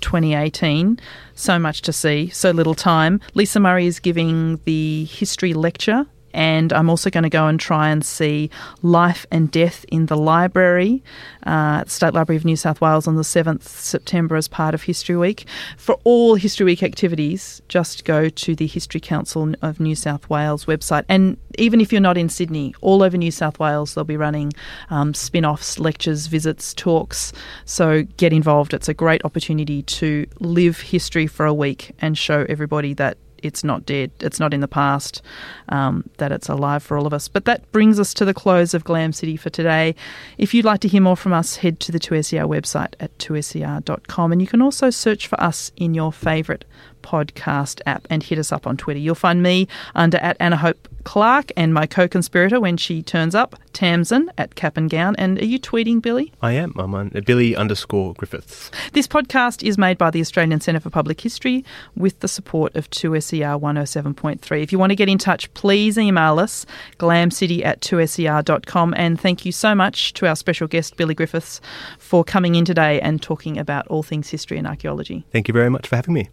2018. 0.00 0.98
So 1.34 1.58
much 1.58 1.82
to 1.82 1.92
see, 1.92 2.30
so 2.30 2.50
little 2.50 2.74
time. 2.74 3.20
Lisa 3.34 3.60
Murray 3.60 3.86
is 3.86 4.00
giving 4.00 4.60
the 4.64 5.04
history 5.04 5.54
lecture 5.54 6.06
and 6.34 6.72
I'm 6.72 6.90
also 6.90 7.10
going 7.10 7.24
to 7.24 7.30
go 7.30 7.46
and 7.46 7.58
try 7.58 7.88
and 7.88 8.04
see 8.04 8.50
Life 8.82 9.26
and 9.30 9.50
Death 9.50 9.84
in 9.88 10.06
the 10.06 10.16
Library 10.16 11.02
uh, 11.46 11.80
at 11.80 11.90
State 11.90 12.14
Library 12.14 12.36
of 12.36 12.44
New 12.44 12.56
South 12.56 12.80
Wales 12.80 13.06
on 13.06 13.16
the 13.16 13.22
7th 13.22 13.62
September 13.62 14.36
as 14.36 14.48
part 14.48 14.74
of 14.74 14.82
History 14.82 15.16
Week. 15.16 15.46
For 15.76 15.98
all 16.04 16.34
History 16.34 16.64
Week 16.64 16.82
activities, 16.82 17.62
just 17.68 18.04
go 18.04 18.28
to 18.28 18.54
the 18.54 18.66
History 18.66 19.00
Council 19.00 19.54
of 19.62 19.80
New 19.80 19.94
South 19.94 20.28
Wales 20.28 20.66
website. 20.66 21.04
And 21.08 21.36
even 21.56 21.80
if 21.80 21.92
you're 21.92 22.00
not 22.00 22.18
in 22.18 22.28
Sydney, 22.28 22.74
all 22.80 23.02
over 23.02 23.16
New 23.16 23.30
South 23.30 23.58
Wales, 23.58 23.94
they'll 23.94 24.04
be 24.04 24.16
running 24.16 24.52
um, 24.90 25.14
spin 25.14 25.44
offs, 25.44 25.78
lectures, 25.78 26.26
visits, 26.26 26.74
talks. 26.74 27.32
So 27.64 28.02
get 28.16 28.32
involved. 28.32 28.74
It's 28.74 28.88
a 28.88 28.94
great 28.94 29.24
opportunity 29.24 29.82
to 29.82 30.26
live 30.40 30.80
history 30.80 31.26
for 31.26 31.46
a 31.46 31.54
week 31.54 31.94
and 32.00 32.16
show 32.16 32.44
everybody 32.48 32.94
that 32.94 33.18
it's 33.42 33.64
not 33.64 33.86
dead, 33.86 34.10
it's 34.20 34.40
not 34.40 34.54
in 34.54 34.60
the 34.60 34.68
past, 34.68 35.22
um, 35.68 36.08
that 36.18 36.32
it's 36.32 36.48
alive 36.48 36.82
for 36.82 36.96
all 36.96 37.06
of 37.06 37.12
us. 37.12 37.28
But 37.28 37.44
that 37.44 37.70
brings 37.72 37.98
us 37.98 38.14
to 38.14 38.24
the 38.24 38.34
close 38.34 38.74
of 38.74 38.84
Glam 38.84 39.12
City 39.12 39.36
for 39.36 39.50
today. 39.50 39.94
If 40.36 40.54
you'd 40.54 40.64
like 40.64 40.80
to 40.80 40.88
hear 40.88 41.02
more 41.02 41.16
from 41.16 41.32
us, 41.32 41.56
head 41.56 41.80
to 41.80 41.92
the 41.92 42.00
2SER 42.00 42.46
website 42.48 42.94
at 43.00 43.16
2ser.com 43.18 44.32
and 44.32 44.40
you 44.40 44.48
can 44.48 44.62
also 44.62 44.90
search 44.90 45.26
for 45.26 45.40
us 45.40 45.72
in 45.76 45.94
your 45.94 46.12
favourite 46.12 46.64
podcast 47.02 47.80
app 47.86 48.06
and 48.10 48.22
hit 48.22 48.38
us 48.38 48.52
up 48.52 48.66
on 48.66 48.76
Twitter. 48.76 49.00
You'll 49.00 49.14
find 49.14 49.42
me 49.42 49.68
under 49.94 50.18
at 50.18 50.36
Anna 50.40 50.56
Hope 50.56 50.88
Clark 51.08 51.52
and 51.56 51.72
my 51.72 51.86
co 51.86 52.06
conspirator 52.06 52.60
when 52.60 52.76
she 52.76 53.02
turns 53.02 53.34
up, 53.34 53.56
Tamsin 53.72 54.30
at 54.36 54.56
Cap 54.56 54.76
and 54.76 54.90
Gown. 54.90 55.16
And 55.16 55.38
are 55.38 55.44
you 55.46 55.58
tweeting, 55.58 56.02
Billy? 56.02 56.34
I 56.42 56.52
am. 56.52 56.74
I'm 56.76 56.94
on 56.94 57.12
uh, 57.14 57.20
Billy 57.20 57.56
underscore 57.56 58.12
Griffiths. 58.12 58.70
This 58.92 59.06
podcast 59.08 59.66
is 59.66 59.78
made 59.78 59.96
by 59.96 60.10
the 60.10 60.20
Australian 60.20 60.60
Centre 60.60 60.80
for 60.80 60.90
Public 60.90 61.18
History 61.22 61.64
with 61.96 62.20
the 62.20 62.28
support 62.28 62.76
of 62.76 62.90
2SER 62.90 63.58
107.3. 63.58 64.62
If 64.62 64.70
you 64.70 64.78
want 64.78 64.90
to 64.90 64.96
get 64.96 65.08
in 65.08 65.16
touch, 65.16 65.52
please 65.54 65.96
email 65.96 66.38
us, 66.38 66.66
glamcity 66.98 67.64
at 67.64 67.80
2ser.com. 67.80 68.92
And 68.94 69.18
thank 69.18 69.46
you 69.46 69.52
so 69.52 69.74
much 69.74 70.12
to 70.12 70.26
our 70.26 70.36
special 70.36 70.66
guest, 70.66 70.98
Billy 70.98 71.14
Griffiths, 71.14 71.62
for 71.98 72.22
coming 72.22 72.54
in 72.54 72.66
today 72.66 73.00
and 73.00 73.22
talking 73.22 73.56
about 73.56 73.86
all 73.86 74.02
things 74.02 74.28
history 74.28 74.58
and 74.58 74.66
archaeology. 74.66 75.24
Thank 75.32 75.48
you 75.48 75.54
very 75.54 75.70
much 75.70 75.88
for 75.88 75.96
having 75.96 76.12
me. 76.12 76.28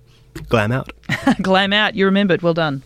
Glam 0.49 0.71
out. 0.71 0.91
Glam 1.41 1.73
out. 1.73 1.95
You 1.95 2.05
remembered. 2.05 2.41
Well 2.41 2.53
done. 2.53 2.83